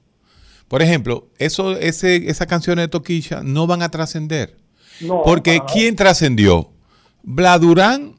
[0.68, 4.56] Por ejemplo, eso, ese, esas canciones de Toquilla no van a trascender.
[5.24, 6.70] porque ¿quién trascendió?
[7.26, 8.14] ¿Bladurán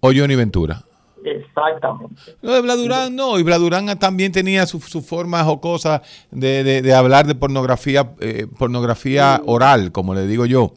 [0.00, 0.84] o Johnny Ventura?
[1.24, 2.14] Exactamente.
[2.42, 6.94] No, de Bladurán no, y Bladurán también tenía su, su forma jocosa de, de, de
[6.94, 10.74] hablar de pornografía, eh, pornografía oral, como le digo yo.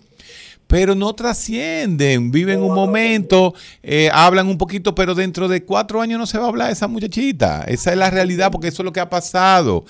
[0.67, 3.53] Pero no trascienden, viven un momento,
[3.83, 6.73] eh, hablan un poquito, pero dentro de cuatro años no se va a hablar de
[6.73, 7.65] esa muchachita.
[7.67, 9.83] Esa es la realidad, porque eso es lo que ha pasado.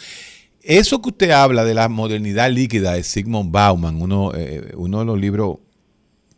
[0.64, 5.06] Eso que usted habla de la modernidad líquida de Sigmund Bauman, uno, eh, uno de
[5.06, 5.57] los libros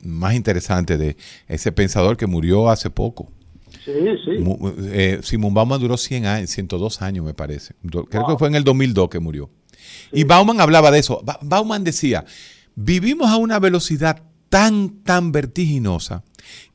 [0.02, 1.18] más interesantes de
[1.48, 3.32] ese pensador que murió hace poco.
[3.86, 3.92] Sí,
[4.26, 4.32] sí.
[4.92, 7.74] Eh, Simón Bauman duró 100 años, 102 años, me parece.
[7.90, 9.50] Creo que fue en el 2002 que murió.
[10.12, 11.22] Y Bauman hablaba de eso.
[11.24, 12.26] Ba- Bauman decía,
[12.76, 16.24] vivimos a una velocidad tan, tan vertiginosa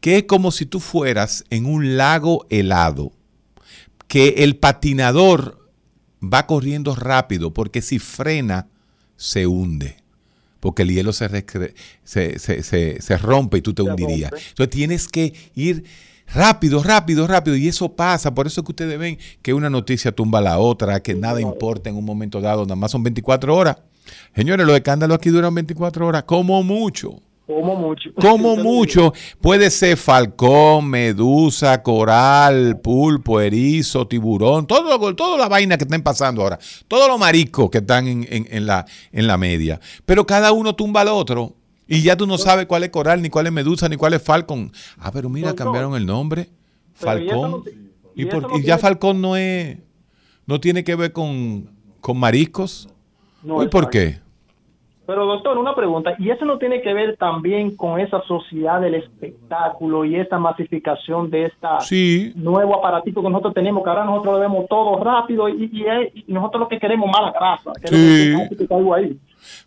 [0.00, 3.12] que es como si tú fueras en un lago helado,
[4.08, 5.70] que el patinador
[6.22, 8.68] va corriendo rápido porque si frena,
[9.16, 9.96] se hunde.
[10.62, 11.28] Porque el hielo se,
[12.04, 14.30] se- se- se rompe y tú te hundirías.
[14.50, 15.82] Entonces tienes que ir
[16.32, 17.56] rápido, rápido, rápido.
[17.56, 18.32] Y eso pasa.
[18.32, 21.40] Por eso es que ustedes ven que una noticia tumba a la otra, que nada
[21.52, 22.62] importa en un momento dado.
[22.62, 23.76] Nada más son 24 horas.
[24.36, 27.20] Señores, los escándalos aquí duran 24 horas, como mucho.
[27.46, 28.10] Como mucho.
[28.14, 29.12] Como mucho.
[29.40, 36.42] Puede ser falcón, medusa, coral, pulpo, erizo, tiburón, todo, toda la vaina que están pasando
[36.42, 36.58] ahora.
[36.88, 39.80] Todos los mariscos que están en, en- en la, en la media.
[40.06, 41.56] Pero cada uno tumba al otro.
[41.88, 44.22] Y ya tú no sabes cuál es coral, ni cuál es medusa, ni cuál es
[44.22, 44.72] falcón.
[44.96, 46.48] Ah, pero mira, cambiaron el nombre.
[46.94, 47.64] Falcón.
[48.14, 49.78] Y, por- ya falcón no es.
[50.46, 51.68] No tiene que ver con,
[52.00, 52.88] con mariscos.
[53.42, 54.20] No, ¿Y por qué?
[55.04, 58.94] Pero doctor, una pregunta, ¿y eso no tiene que ver también con esa sociedad del
[58.94, 62.32] espectáculo y esta masificación de esta Sí.
[62.36, 66.32] nuevo aparatito que nosotros tenemos, que ahora nosotros lo vemos todo rápido y, y- y
[66.32, 68.56] nosotros lo que queremos es mala grasa, Sí.
[68.56, 69.18] que caiga ahí.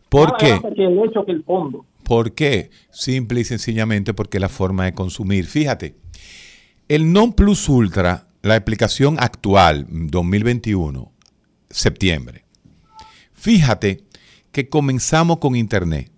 [0.08, 0.74] ¿Por Mala qué?
[0.76, 1.86] que el hecho que el fondo.
[2.06, 2.70] ¿Por qué?
[2.92, 5.46] Simple y sencillamente porque la forma de consumir.
[5.48, 5.96] Fíjate,
[6.88, 11.12] el non plus ultra, la explicación actual, 2021,
[11.70, 12.46] septiembre.
[13.34, 14.04] Fíjate
[14.56, 16.10] que comenzamos con internet.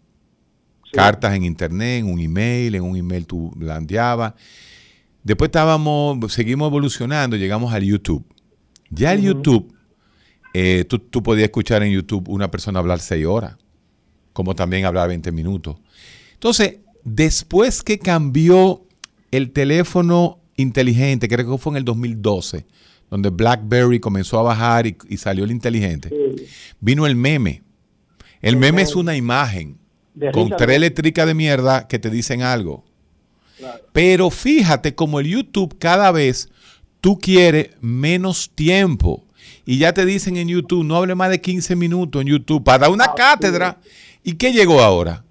[0.91, 4.35] Cartas en internet, en un email, en un email tú blandeabas.
[5.23, 8.23] Después estábamos, seguimos evolucionando, llegamos al YouTube.
[8.91, 9.73] Ya el YouTube,
[10.53, 13.57] eh, tú, tú podías escuchar en YouTube una persona hablar seis horas
[14.34, 15.77] como también hablar 20 minutos.
[16.34, 18.85] Entonces, después que cambió
[19.31, 22.68] el teléfono inteligente, creo que fue en el 2012,
[23.09, 26.11] donde BlackBerry comenzó a bajar y, y salió el inteligente,
[26.80, 27.64] vino el meme.
[28.47, 29.77] El meme es una imagen
[30.33, 32.83] con tres eléctricas de mierda que te dicen algo.
[33.91, 36.49] Pero fíjate como el YouTube cada vez
[37.01, 39.23] tú quieres menos tiempo.
[39.65, 42.79] Y ya te dicen en YouTube, no hable más de 15 minutos en YouTube para
[42.79, 43.77] dar una cátedra.
[44.23, 45.23] ¿Y qué llegó ahora?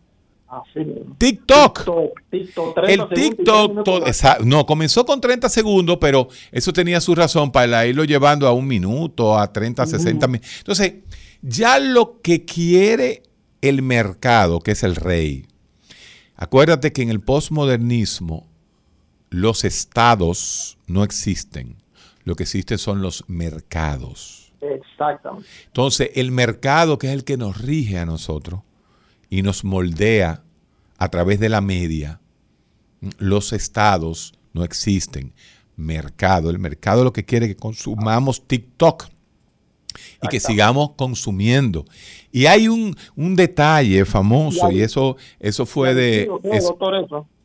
[0.48, 1.16] Así mismo.
[1.18, 1.84] TikTok.
[2.30, 7.14] TikTok, 30 El TikTok, todo- esa- no, comenzó con 30 segundos, pero eso tenía su
[7.14, 10.51] razón para irlo llevando a un minuto, a 30, 60 minutos.
[10.59, 10.94] Entonces,
[11.43, 13.23] ya lo que quiere
[13.61, 15.47] el mercado, que es el rey,
[16.37, 18.47] acuérdate que en el posmodernismo
[19.31, 21.77] los estados no existen,
[22.25, 24.53] lo que existen son los mercados.
[24.61, 25.49] Exactamente.
[25.67, 28.63] Entonces, el mercado, que es el que nos rige a nosotros
[29.29, 30.43] y nos moldea
[30.99, 32.21] a través de la media,
[33.19, 35.33] los estados no existen.
[35.77, 39.09] Mercado, el mercado lo que quiere es que consumamos TikTok
[40.23, 41.85] y que sigamos consumiendo.
[42.32, 46.28] Y hay un, un detalle famoso y eso, eso fue de...
[46.44, 46.77] Es- eso.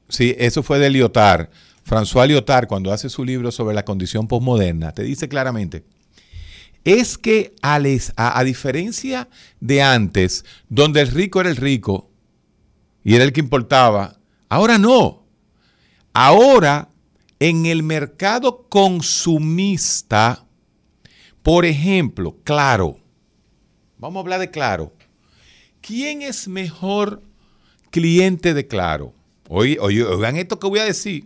[0.09, 1.47] Sí, eso fue de Lyotard.
[1.85, 5.83] François Lyotard, cuando hace su libro sobre la condición posmoderna, te dice claramente,
[6.83, 9.29] es que a, les- a- a diferencia
[9.59, 12.09] de antes, donde el rico era el rico
[13.03, 14.17] y era el que importaba,
[14.49, 15.25] ahora no.
[16.13, 16.89] Ahora,
[17.39, 20.45] en el mercado consumista,
[21.43, 22.99] por ejemplo, claro,
[23.97, 24.93] vamos a hablar de claro.
[25.81, 27.23] ¿Quién es mejor
[27.89, 29.13] cliente de Claro?
[29.49, 31.25] Oigan esto que voy a decir.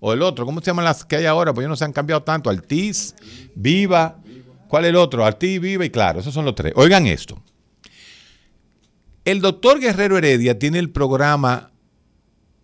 [0.00, 1.52] O el otro, ¿cómo se llaman las que hay ahora?
[1.52, 2.48] Pues ellos no se han cambiado tanto.
[2.48, 3.14] Altiz,
[3.54, 4.16] Viva.
[4.66, 5.26] ¿Cuál es el otro?
[5.26, 6.20] Altiz, Viva y Claro.
[6.20, 6.72] Esos son los tres.
[6.74, 7.42] Oigan esto.
[9.26, 11.70] El doctor Guerrero Heredia tiene el programa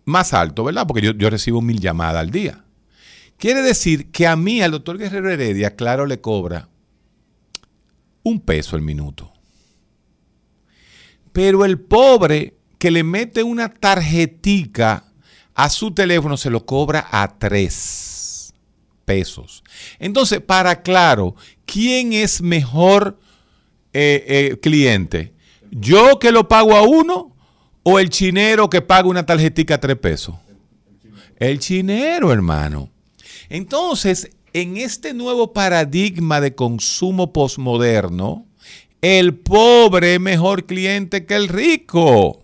[0.03, 0.87] más alto, ¿verdad?
[0.87, 2.63] Porque yo, yo recibo mil llamadas al día.
[3.37, 6.69] Quiere decir que a mí, al doctor Guerrero Heredia, Claro le cobra
[8.27, 9.31] un peso el minuto.
[11.31, 15.05] Pero el pobre que le mete una tarjetica
[15.55, 18.53] a su teléfono se lo cobra a tres
[19.05, 19.63] pesos.
[19.99, 21.35] Entonces, para claro,
[21.65, 23.19] ¿quién es mejor
[23.93, 25.33] eh, eh, cliente?
[25.71, 27.35] ¿Yo que lo pago a uno
[27.83, 30.35] o el chinero que paga una tarjetica a tres pesos?
[31.37, 32.89] El chinero, hermano.
[33.49, 38.45] Entonces, en este nuevo paradigma de consumo posmoderno,
[39.01, 42.43] el pobre es mejor cliente que el rico.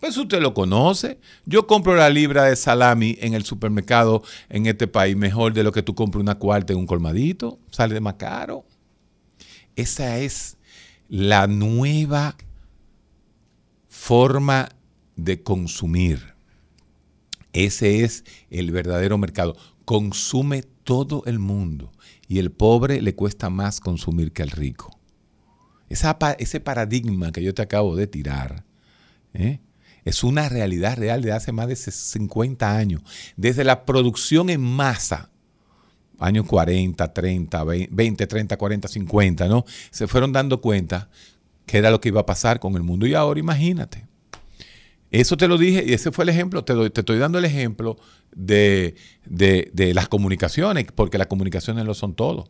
[0.00, 1.18] Pues usted lo conoce.
[1.44, 5.72] Yo compro la libra de salami en el supermercado en este país mejor de lo
[5.72, 7.58] que tú compras una cuarta en un colmadito.
[7.70, 8.64] Sale más caro.
[9.74, 10.56] Esa es
[11.08, 12.36] la nueva
[13.88, 14.68] forma
[15.16, 16.34] de consumir.
[17.52, 19.56] Ese es el verdadero mercado.
[19.88, 21.92] Consume todo el mundo
[22.26, 25.00] y el pobre le cuesta más consumir que al rico.
[25.88, 28.66] ese paradigma que yo te acabo de tirar
[29.32, 29.60] ¿eh?
[30.04, 33.00] es una realidad real de hace más de 50 años.
[33.38, 35.30] Desde la producción en masa,
[36.18, 39.64] años 40, 30, 20, 30, 40, 50, ¿no?
[39.90, 41.08] Se fueron dando cuenta
[41.64, 43.06] que era lo que iba a pasar con el mundo.
[43.06, 44.07] Y ahora imagínate.
[45.10, 47.96] Eso te lo dije y ese fue el ejemplo, te, te estoy dando el ejemplo
[48.34, 48.94] de,
[49.94, 52.48] las comunicaciones, porque las comunicaciones lo son todo.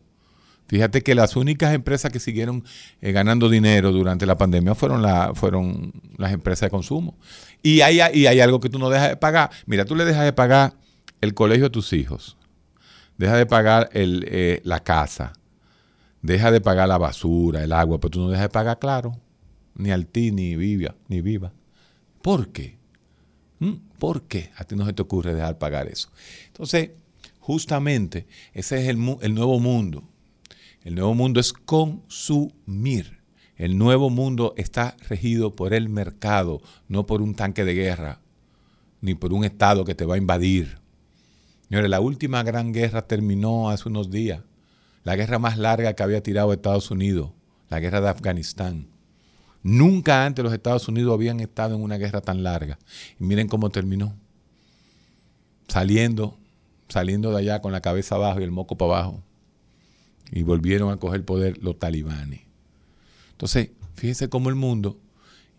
[0.67, 2.63] Fíjate que las únicas empresas que siguieron
[3.01, 7.17] eh, ganando dinero durante la pandemia fueron, la, fueron las empresas de consumo.
[7.63, 9.49] Y hay, y hay algo que tú no dejas de pagar.
[9.65, 10.73] Mira, tú le dejas de pagar
[11.21, 12.37] el colegio a tus hijos,
[13.17, 15.33] deja de pagar el, eh, la casa,
[16.21, 19.17] deja de pagar la basura, el agua, pero tú no dejas de pagar, claro,
[19.73, 21.51] ni al ti, ni viva, ni viva.
[22.21, 22.77] ¿Por qué?
[23.59, 23.73] ¿Mm?
[23.97, 26.09] ¿Por qué a ti no se te ocurre dejar pagar eso?
[26.47, 26.91] Entonces,
[27.39, 30.03] justamente, ese es el, el nuevo mundo.
[30.83, 33.19] El nuevo mundo es consumir.
[33.57, 38.21] El nuevo mundo está regido por el mercado, no por un tanque de guerra,
[39.01, 40.77] ni por un Estado que te va a invadir.
[41.67, 44.41] Señores, la última gran guerra terminó hace unos días.
[45.03, 47.31] La guerra más larga que había tirado Estados Unidos,
[47.69, 48.87] la guerra de Afganistán.
[49.63, 52.79] Nunca antes los Estados Unidos habían estado en una guerra tan larga.
[53.19, 54.15] Y miren cómo terminó.
[55.67, 56.37] Saliendo,
[56.87, 59.23] saliendo de allá con la cabeza abajo y el moco para abajo.
[60.31, 62.41] Y volvieron a coger poder los talibanes.
[63.31, 64.97] Entonces, fíjense cómo el mundo,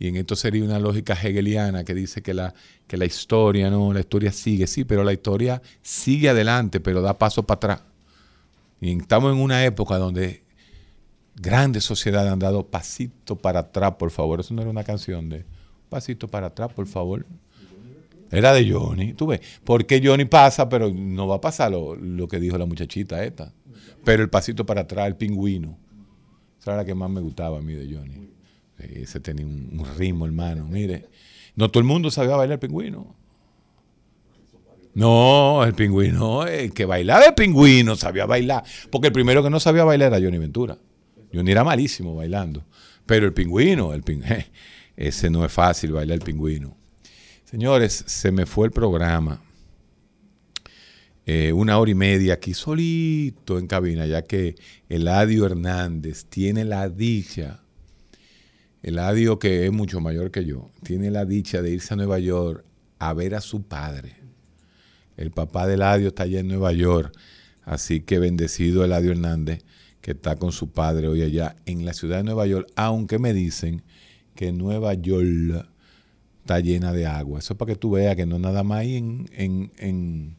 [0.01, 2.55] y en esto sería una lógica hegeliana que dice que la,
[2.87, 7.19] que la historia, no, la historia sigue, sí, pero la historia sigue adelante, pero da
[7.19, 7.83] paso para atrás.
[8.81, 10.43] Y estamos en una época donde
[11.41, 14.41] grandes sociedades han dado pasito para atrás, por favor.
[14.41, 15.45] Eso no era una canción de
[15.89, 17.27] pasito para atrás, por favor.
[18.31, 19.41] Era de Johnny, tú ves.
[19.65, 23.53] Porque Johnny pasa, pero no va a pasar lo, que dijo la muchachita esta.
[24.05, 25.77] Pero el pasito para atrás, el pingüino.
[26.61, 28.31] Esa era la que más me gustaba a mí de Johnny.
[28.79, 30.67] Ese tenía un, ritmo, hermano.
[30.67, 31.07] Mire,
[31.57, 33.17] no todo el mundo sabía bailar el pingüino.
[34.93, 38.65] No, el pingüino, el que bailaba el pingüino sabía bailar.
[38.91, 40.79] Porque el primero que no sabía bailar era Johnny Ventura.
[41.33, 42.65] Ni era malísimo bailando.
[43.07, 44.03] Pero el pingüino, el
[44.97, 46.77] ese no es fácil bailar el pingüino.
[47.45, 49.43] Señores, se me fue el programa.
[51.27, 54.57] Eh, una hora y media aquí solito en cabina, ya que
[54.89, 57.61] Eladio Hernández tiene la dicha,
[58.83, 62.65] Eladio que es mucho mayor que yo, tiene la dicha de irse a Nueva York
[62.99, 64.17] a ver a su padre.
[65.17, 67.13] El papá de Eladio está allá en Nueva York,
[67.63, 69.65] así que bendecido Eladio Hernández
[70.01, 73.33] que está con su padre hoy allá en la ciudad de Nueva York, aunque me
[73.33, 73.83] dicen
[74.35, 75.67] que Nueva York
[76.41, 77.39] está llena de agua.
[77.39, 80.37] Eso es para que tú veas que no nada más hay en, en,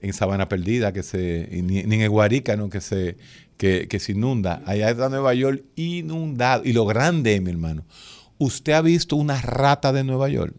[0.00, 2.68] en, Sabana Perdida, que se, ni, en Eguarica, ¿no?
[2.68, 3.16] que, se,
[3.56, 4.62] que, que se inunda.
[4.66, 6.62] Allá está Nueva York inundado.
[6.64, 7.84] Y lo grande, mi hermano,
[8.38, 10.54] ¿usted ha visto una rata de Nueva York?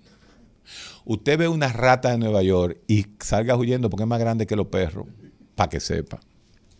[1.05, 4.55] Usted ve una rata de Nueva York y salga huyendo porque es más grande que
[4.55, 5.05] los perros,
[5.55, 6.19] para que sepa.